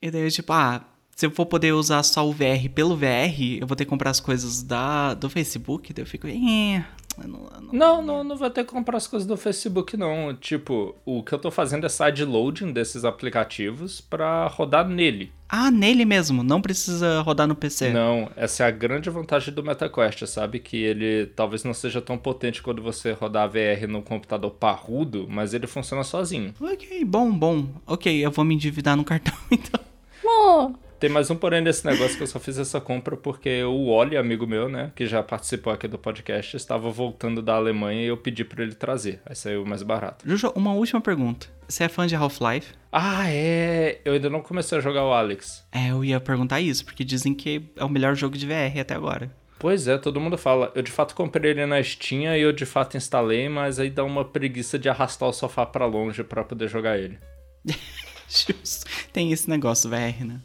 E 0.00 0.10
daí 0.10 0.22
eu, 0.22 0.30
tipo, 0.30 0.52
ah, 0.52 0.84
se 1.16 1.26
eu 1.26 1.30
for 1.30 1.46
poder 1.46 1.72
usar 1.72 2.02
só 2.02 2.28
o 2.28 2.32
VR 2.32 2.68
pelo 2.74 2.96
VR, 2.96 3.60
eu 3.60 3.66
vou 3.66 3.76
ter 3.76 3.84
que 3.84 3.90
comprar 3.90 4.10
as 4.10 4.20
coisas 4.20 4.62
da, 4.62 5.14
do 5.14 5.30
Facebook. 5.30 5.92
Daí 5.92 6.02
eu 6.02 6.06
fico, 6.06 6.26
eh, 6.26 6.84
eu 7.22 7.28
não, 7.28 7.40
eu 7.54 7.60
não- 7.60 7.72
Não, 7.72 8.02
não, 8.02 8.24
não 8.24 8.36
vai 8.36 8.50
ter 8.50 8.64
que 8.64 8.70
comprar 8.72 8.96
as 8.96 9.06
coisas 9.06 9.26
do 9.26 9.36
Facebook, 9.36 9.96
não. 9.96 10.34
Tipo, 10.34 10.94
o 11.04 11.22
que 11.22 11.32
eu 11.32 11.38
tô 11.38 11.50
fazendo 11.50 11.86
é 11.86 11.88
side 11.88 12.24
loading 12.24 12.72
desses 12.72 13.04
aplicativos 13.04 14.00
pra 14.00 14.46
rodar 14.48 14.88
nele. 14.88 15.32
Ah, 15.48 15.70
nele 15.70 16.04
mesmo, 16.04 16.42
não 16.42 16.60
precisa 16.60 17.20
rodar 17.20 17.46
no 17.46 17.54
PC. 17.54 17.90
Não, 17.90 18.28
essa 18.34 18.64
é 18.64 18.66
a 18.66 18.70
grande 18.70 19.08
vantagem 19.10 19.54
do 19.54 19.62
MetaQuest, 19.62 20.26
sabe? 20.26 20.58
Que 20.58 20.76
ele 20.76 21.26
talvez 21.26 21.62
não 21.62 21.72
seja 21.74 22.00
tão 22.00 22.18
potente 22.18 22.62
quando 22.62 22.82
você 22.82 23.12
rodar 23.12 23.48
VR 23.48 23.86
no 23.88 24.02
computador 24.02 24.50
parrudo, 24.50 25.26
mas 25.28 25.54
ele 25.54 25.66
funciona 25.66 26.02
sozinho. 26.02 26.52
Ok, 26.60 27.04
bom, 27.04 27.30
bom. 27.30 27.66
Ok, 27.86 28.12
eu 28.24 28.30
vou 28.32 28.44
me 28.44 28.54
endividar 28.54 28.96
no 28.96 29.04
cartão 29.04 29.34
então. 29.52 29.80
Oh, 30.24 30.72
Tem 31.04 31.12
mais 31.12 31.30
um 31.30 31.36
porém 31.36 31.60
nesse 31.60 31.84
negócio 31.84 32.16
que 32.16 32.22
eu 32.22 32.26
só 32.26 32.40
fiz 32.40 32.56
essa 32.56 32.80
compra 32.80 33.14
porque 33.14 33.62
o 33.62 33.88
Oli, 33.88 34.16
amigo 34.16 34.46
meu, 34.46 34.70
né, 34.70 34.90
que 34.96 35.04
já 35.04 35.22
participou 35.22 35.70
aqui 35.70 35.86
do 35.86 35.98
podcast, 35.98 36.56
estava 36.56 36.90
voltando 36.90 37.42
da 37.42 37.56
Alemanha 37.56 38.00
e 38.00 38.06
eu 38.06 38.16
pedi 38.16 38.42
pra 38.42 38.62
ele 38.62 38.74
trazer. 38.74 39.20
Aí 39.26 39.36
saiu 39.36 39.66
mais 39.66 39.82
barato. 39.82 40.26
Juju, 40.26 40.50
uma 40.56 40.72
última 40.72 41.02
pergunta. 41.02 41.46
Você 41.68 41.84
é 41.84 41.90
fã 41.90 42.06
de 42.06 42.16
Half-Life? 42.16 42.72
Ah, 42.90 43.28
é. 43.28 44.00
Eu 44.02 44.14
ainda 44.14 44.30
não 44.30 44.40
comecei 44.40 44.78
a 44.78 44.80
jogar 44.80 45.04
o 45.04 45.12
Alex. 45.12 45.62
É, 45.70 45.90
eu 45.90 46.02
ia 46.02 46.18
perguntar 46.18 46.62
isso, 46.62 46.82
porque 46.86 47.04
dizem 47.04 47.34
que 47.34 47.62
é 47.76 47.84
o 47.84 47.88
melhor 47.90 48.14
jogo 48.14 48.38
de 48.38 48.46
VR 48.46 48.80
até 48.80 48.94
agora. 48.94 49.30
Pois 49.58 49.86
é, 49.86 49.98
todo 49.98 50.18
mundo 50.18 50.38
fala. 50.38 50.72
Eu 50.74 50.80
de 50.80 50.90
fato 50.90 51.14
comprei 51.14 51.50
ele 51.50 51.66
na 51.66 51.82
Steam 51.82 52.34
e 52.34 52.40
eu 52.40 52.50
de 52.50 52.64
fato 52.64 52.96
instalei, 52.96 53.46
mas 53.46 53.78
aí 53.78 53.90
dá 53.90 54.04
uma 54.04 54.24
preguiça 54.24 54.78
de 54.78 54.88
arrastar 54.88 55.28
o 55.28 55.34
sofá 55.34 55.66
pra 55.66 55.84
longe 55.84 56.24
pra 56.24 56.42
poder 56.42 56.66
jogar 56.66 56.98
ele. 56.98 57.18
Justo. 58.26 58.86
Tem 59.12 59.30
esse 59.32 59.50
negócio 59.50 59.90
VR, 59.90 60.24
né? 60.24 60.40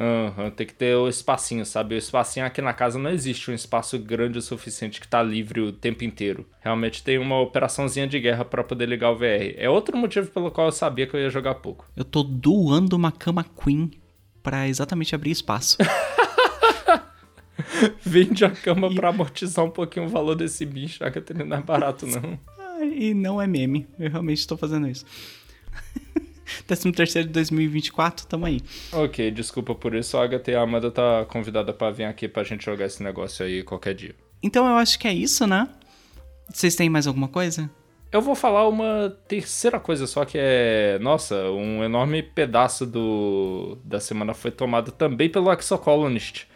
Aham, 0.00 0.48
tem 0.50 0.64
que 0.64 0.74
ter 0.74 0.94
o 0.94 1.08
espacinho, 1.08 1.66
sabe? 1.66 1.96
O 1.96 1.98
espacinho 1.98 2.46
aqui 2.46 2.62
na 2.62 2.72
casa 2.72 3.00
não 3.00 3.10
existe 3.10 3.50
um 3.50 3.54
espaço 3.54 3.98
grande 3.98 4.38
o 4.38 4.42
suficiente 4.42 5.00
que 5.00 5.08
tá 5.08 5.20
livre 5.20 5.60
o 5.60 5.72
tempo 5.72 6.04
inteiro. 6.04 6.46
Realmente 6.60 7.02
tem 7.02 7.18
uma 7.18 7.40
operaçãozinha 7.40 8.06
de 8.06 8.20
guerra 8.20 8.44
pra 8.44 8.62
poder 8.62 8.86
ligar 8.86 9.10
o 9.10 9.16
VR. 9.16 9.56
É 9.56 9.68
outro 9.68 9.96
motivo 9.96 10.30
pelo 10.30 10.52
qual 10.52 10.68
eu 10.68 10.72
sabia 10.72 11.04
que 11.04 11.14
eu 11.14 11.20
ia 11.20 11.30
jogar 11.30 11.56
pouco. 11.56 11.84
Eu 11.96 12.04
tô 12.04 12.22
doando 12.22 12.94
uma 12.94 13.10
cama 13.10 13.44
queen 13.44 13.90
pra 14.40 14.68
exatamente 14.68 15.16
abrir 15.16 15.32
espaço. 15.32 15.76
Vende 18.00 18.44
a 18.44 18.50
cama 18.50 18.94
pra 18.94 19.08
amortizar 19.08 19.64
um 19.64 19.70
pouquinho 19.70 20.06
o 20.06 20.08
valor 20.08 20.36
desse 20.36 20.64
bicho, 20.64 21.00
já 21.00 21.10
que 21.10 21.18
ele 21.18 21.42
não 21.42 21.56
é 21.56 21.60
barato, 21.60 22.06
não. 22.06 22.38
Ai, 22.56 22.88
e 22.88 23.14
não 23.14 23.42
é 23.42 23.48
meme. 23.48 23.88
Eu 23.98 24.10
realmente 24.10 24.38
estou 24.38 24.56
fazendo 24.56 24.88
isso. 24.88 25.04
13 26.66 26.92
terceiro 26.92 27.28
de 27.28 27.34
2024, 27.34 28.26
tamo 28.26 28.46
aí. 28.46 28.60
Ok, 28.92 29.30
desculpa 29.30 29.74
por 29.74 29.94
isso. 29.94 30.16
A 30.16 30.24
Agatha 30.24 30.50
e 30.50 30.54
a 30.54 30.62
Amanda 30.62 30.90
tá 30.90 31.24
convidada 31.28 31.72
pra 31.72 31.90
vir 31.90 32.04
aqui 32.04 32.28
pra 32.28 32.44
gente 32.44 32.64
jogar 32.64 32.86
esse 32.86 33.02
negócio 33.02 33.44
aí 33.44 33.62
qualquer 33.62 33.94
dia. 33.94 34.14
Então 34.42 34.66
eu 34.66 34.76
acho 34.76 34.98
que 34.98 35.08
é 35.08 35.12
isso, 35.12 35.46
né? 35.46 35.68
Vocês 36.52 36.74
têm 36.74 36.88
mais 36.88 37.06
alguma 37.06 37.28
coisa? 37.28 37.70
Eu 38.10 38.22
vou 38.22 38.34
falar 38.34 38.66
uma 38.66 39.14
terceira 39.28 39.78
coisa 39.78 40.06
só 40.06 40.24
que 40.24 40.38
é. 40.40 40.98
Nossa, 41.00 41.50
um 41.50 41.84
enorme 41.84 42.22
pedaço 42.22 42.86
do 42.86 43.78
da 43.84 44.00
semana 44.00 44.32
foi 44.32 44.50
tomado 44.50 44.92
também 44.92 45.28
pelo 45.28 45.52
Exocolonist. 45.52 46.46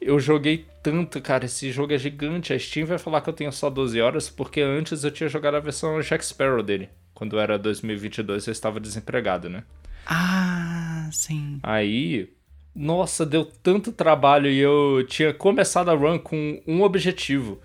Eu 0.00 0.18
joguei 0.20 0.66
tanto, 0.82 1.20
cara, 1.20 1.44
esse 1.44 1.72
jogo 1.72 1.92
é 1.92 1.98
gigante. 1.98 2.52
A 2.52 2.58
Steam 2.58 2.86
vai 2.86 2.98
falar 2.98 3.20
que 3.20 3.28
eu 3.28 3.32
tenho 3.32 3.52
só 3.52 3.68
12 3.70 4.00
horas, 4.00 4.28
porque 4.28 4.60
antes 4.60 5.02
eu 5.02 5.10
tinha 5.10 5.28
jogado 5.28 5.56
a 5.56 5.60
versão 5.60 6.00
Jack 6.00 6.24
Sparrow 6.24 6.62
dele. 6.62 6.88
Quando 7.14 7.38
era 7.38 7.58
2022 7.58 8.46
eu 8.46 8.52
estava 8.52 8.80
desempregado, 8.80 9.48
né? 9.48 9.64
Ah, 10.06 11.08
sim. 11.12 11.60
Aí, 11.62 12.32
nossa, 12.74 13.24
deu 13.24 13.44
tanto 13.44 13.92
trabalho 13.92 14.48
e 14.48 14.58
eu 14.58 15.04
tinha 15.06 15.32
começado 15.32 15.90
a 15.90 15.94
run 15.94 16.18
com 16.18 16.60
um 16.66 16.82
objetivo. 16.82 17.60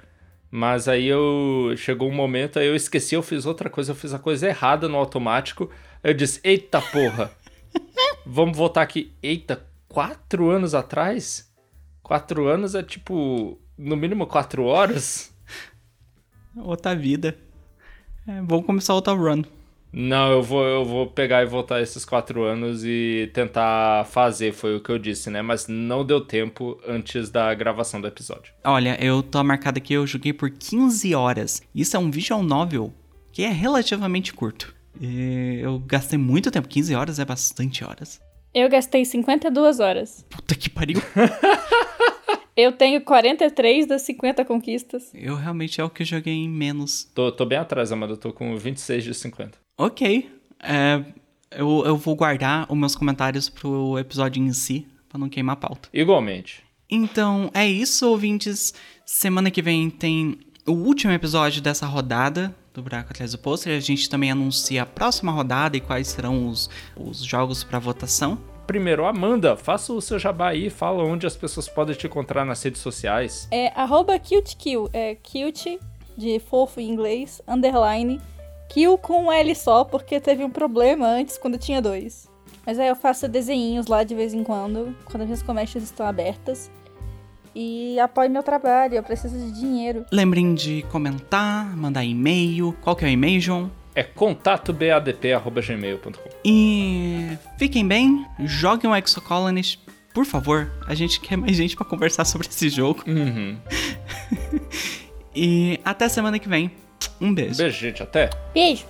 Mas 0.49 0.87
aí 0.87 1.07
eu 1.07 1.73
chegou 1.77 2.09
um 2.09 2.13
momento, 2.13 2.57
aí 2.57 2.67
eu 2.67 2.75
esqueci, 2.75 3.15
eu 3.15 3.21
fiz 3.21 3.45
outra 3.45 3.69
coisa, 3.69 3.91
eu 3.91 3.95
fiz 3.95 4.13
a 4.13 4.19
coisa 4.19 4.47
errada 4.47 4.87
no 4.87 4.97
automático. 4.97 5.69
Eu 6.03 6.13
disse, 6.13 6.39
eita 6.43 6.81
porra, 6.81 7.31
vamos 8.25 8.57
voltar 8.57 8.81
aqui. 8.81 9.11
Eita, 9.21 9.65
quatro 9.89 10.49
anos 10.49 10.73
atrás? 10.73 11.51
Quatro 12.01 12.47
anos 12.47 12.75
é 12.75 12.83
tipo, 12.83 13.59
no 13.77 13.97
mínimo 13.97 14.25
quatro 14.25 14.63
horas? 14.63 15.33
Outra 16.55 16.95
vida. 16.95 17.37
É, 18.27 18.41
vamos 18.41 18.65
começar 18.65 18.93
outra 18.93 19.13
run. 19.13 19.43
Não, 19.93 20.31
eu 20.31 20.43
vou, 20.43 20.63
eu 20.65 20.83
vou 20.83 21.07
pegar 21.07 21.41
e 21.41 21.45
voltar 21.45 21.81
esses 21.81 22.03
quatro 22.03 22.43
anos 22.43 22.83
e 22.83 23.31
tentar 23.33 24.05
fazer, 24.05 24.53
foi 24.53 24.75
o 24.75 24.81
que 24.81 24.89
eu 24.89 24.99
disse, 24.99 25.29
né? 25.29 25.41
Mas 25.41 25.67
não 25.67 26.05
deu 26.05 26.19
tempo 26.19 26.77
antes 26.85 27.29
da 27.29 27.53
gravação 27.53 28.01
do 28.01 28.07
episódio. 28.07 28.53
Olha, 28.63 29.01
eu 29.03 29.23
tô 29.23 29.41
marcado 29.43 29.77
aqui, 29.77 29.93
eu 29.93 30.05
joguei 30.05 30.33
por 30.33 30.49
15 30.51 31.15
horas. 31.15 31.61
Isso 31.73 31.95
é 31.95 31.99
um 31.99 32.11
visual 32.11 32.43
novel 32.43 32.93
que 33.31 33.43
é 33.43 33.49
relativamente 33.49 34.33
curto. 34.33 34.75
E 34.99 35.59
eu 35.61 35.79
gastei 35.79 36.19
muito 36.19 36.51
tempo, 36.51 36.67
15 36.67 36.93
horas 36.93 37.19
é 37.19 37.25
bastante 37.25 37.83
horas. 37.83 38.19
Eu 38.53 38.69
gastei 38.69 39.05
52 39.05 39.79
horas. 39.79 40.25
Puta 40.29 40.53
que 40.55 40.69
pariu. 40.69 41.01
Eu 42.57 42.71
tenho 42.71 42.99
43 43.01 43.85
das 43.85 44.01
50 44.01 44.43
conquistas. 44.43 45.11
Eu 45.13 45.35
realmente 45.35 45.79
é 45.79 45.83
o 45.83 45.89
que 45.91 46.01
eu 46.01 46.07
joguei 46.07 46.33
em 46.33 46.49
menos. 46.49 47.03
Tô, 47.13 47.31
tô 47.31 47.45
bem 47.45 47.59
atrás, 47.59 47.91
Amanda. 47.91 48.13
Eu 48.13 48.17
tô 48.17 48.33
com 48.33 48.57
26 48.57 49.03
de 49.03 49.13
50. 49.13 49.59
Ok. 49.77 50.27
É, 50.63 51.03
eu, 51.51 51.83
eu 51.85 51.95
vou 51.95 52.15
guardar 52.15 52.65
os 52.67 52.75
meus 52.75 52.95
comentários 52.95 53.47
pro 53.47 53.99
episódio 53.99 54.41
em 54.41 54.51
si, 54.53 54.87
pra 55.07 55.19
não 55.19 55.29
queimar 55.29 55.53
a 55.53 55.57
pauta. 55.57 55.87
Igualmente. 55.93 56.63
Então, 56.89 57.51
é 57.53 57.67
isso, 57.67 58.09
ouvintes. 58.09 58.73
Semana 59.05 59.51
que 59.51 59.61
vem 59.61 59.87
tem 59.91 60.39
o 60.65 60.71
último 60.71 61.13
episódio 61.13 61.61
dessa 61.61 61.85
rodada 61.85 62.55
do 62.73 62.81
Buraco 62.81 63.11
Atrás 63.11 63.33
do 63.33 63.37
Pôster. 63.37 63.77
A 63.77 63.79
gente 63.79 64.09
também 64.09 64.31
anuncia 64.31 64.81
a 64.81 64.85
próxima 64.85 65.31
rodada 65.31 65.77
e 65.77 65.79
quais 65.79 66.07
serão 66.07 66.47
os, 66.47 66.71
os 66.95 67.23
jogos 67.23 67.63
para 67.63 67.77
votação. 67.77 68.39
Primeiro, 68.67 69.05
Amanda, 69.05 69.55
faça 69.55 69.93
o 69.93 70.01
seu 70.01 70.19
jabá 70.19 70.49
aí, 70.49 70.69
fala 70.69 71.01
onde 71.01 71.25
as 71.25 71.37
pessoas 71.37 71.69
podem 71.69 71.95
te 71.95 72.05
encontrar 72.05 72.43
nas 72.43 72.61
redes 72.61 72.81
sociais. 72.81 73.47
É 73.49 73.71
arroba 73.73 74.19
cutekill, 74.19 74.89
é 74.91 75.15
cute 75.15 75.79
de 76.17 76.37
fofo 76.39 76.81
em 76.81 76.89
inglês, 76.89 77.41
underline, 77.47 78.19
kill 78.67 78.97
com 78.97 79.27
um 79.27 79.31
L 79.31 79.55
só, 79.55 79.85
porque 79.85 80.19
teve 80.19 80.43
um 80.43 80.49
problema 80.49 81.07
antes 81.07 81.37
quando 81.37 81.57
tinha 81.57 81.81
dois. 81.81 82.29
Mas 82.65 82.77
aí 82.77 82.89
eu 82.89 82.95
faço 82.97 83.29
desenhinhos 83.29 83.87
lá 83.87 84.03
de 84.03 84.13
vez 84.13 84.33
em 84.33 84.43
quando, 84.43 84.93
quando 85.05 85.21
as 85.21 85.27
minhas 85.27 85.41
comércios 85.41 85.85
estão 85.85 86.05
abertas. 86.05 86.69
E 87.55 87.97
apoie 88.01 88.27
meu 88.27 88.43
trabalho, 88.43 88.95
eu 88.95 89.03
preciso 89.03 89.37
de 89.37 89.51
dinheiro. 89.53 90.05
Lembrem 90.11 90.53
de 90.53 90.83
comentar, 90.91 91.73
mandar 91.77 92.03
e-mail. 92.03 92.75
Qual 92.81 92.97
que 92.97 93.05
é 93.05 93.07
o 93.07 93.11
e-mail, 93.11 93.39
João? 93.39 93.71
É 93.97 94.03
contatobadp.gmail.com. 94.03 96.29
E 96.45 97.35
fiquem 97.57 97.87
bem, 97.87 98.23
joguem 98.41 98.91
o 98.91 98.95
Exocolonist, 98.95 99.79
por 100.13 100.23
favor. 100.23 100.71
A 100.85 100.93
gente 100.93 101.19
quer 101.19 101.35
mais 101.35 101.57
gente 101.57 101.75
pra 101.75 101.83
conversar 101.83 102.23
sobre 102.23 102.47
esse 102.47 102.69
jogo. 102.69 103.03
Uhum. 103.07 103.57
E 105.39 105.79
até 105.85 106.09
semana 106.09 106.39
que 106.39 106.49
vem. 106.49 106.71
Um 107.21 107.31
beijo. 107.31 107.57
Beijo, 107.57 107.77
gente. 107.77 108.01
Até. 108.01 108.31
Beijo! 108.55 108.87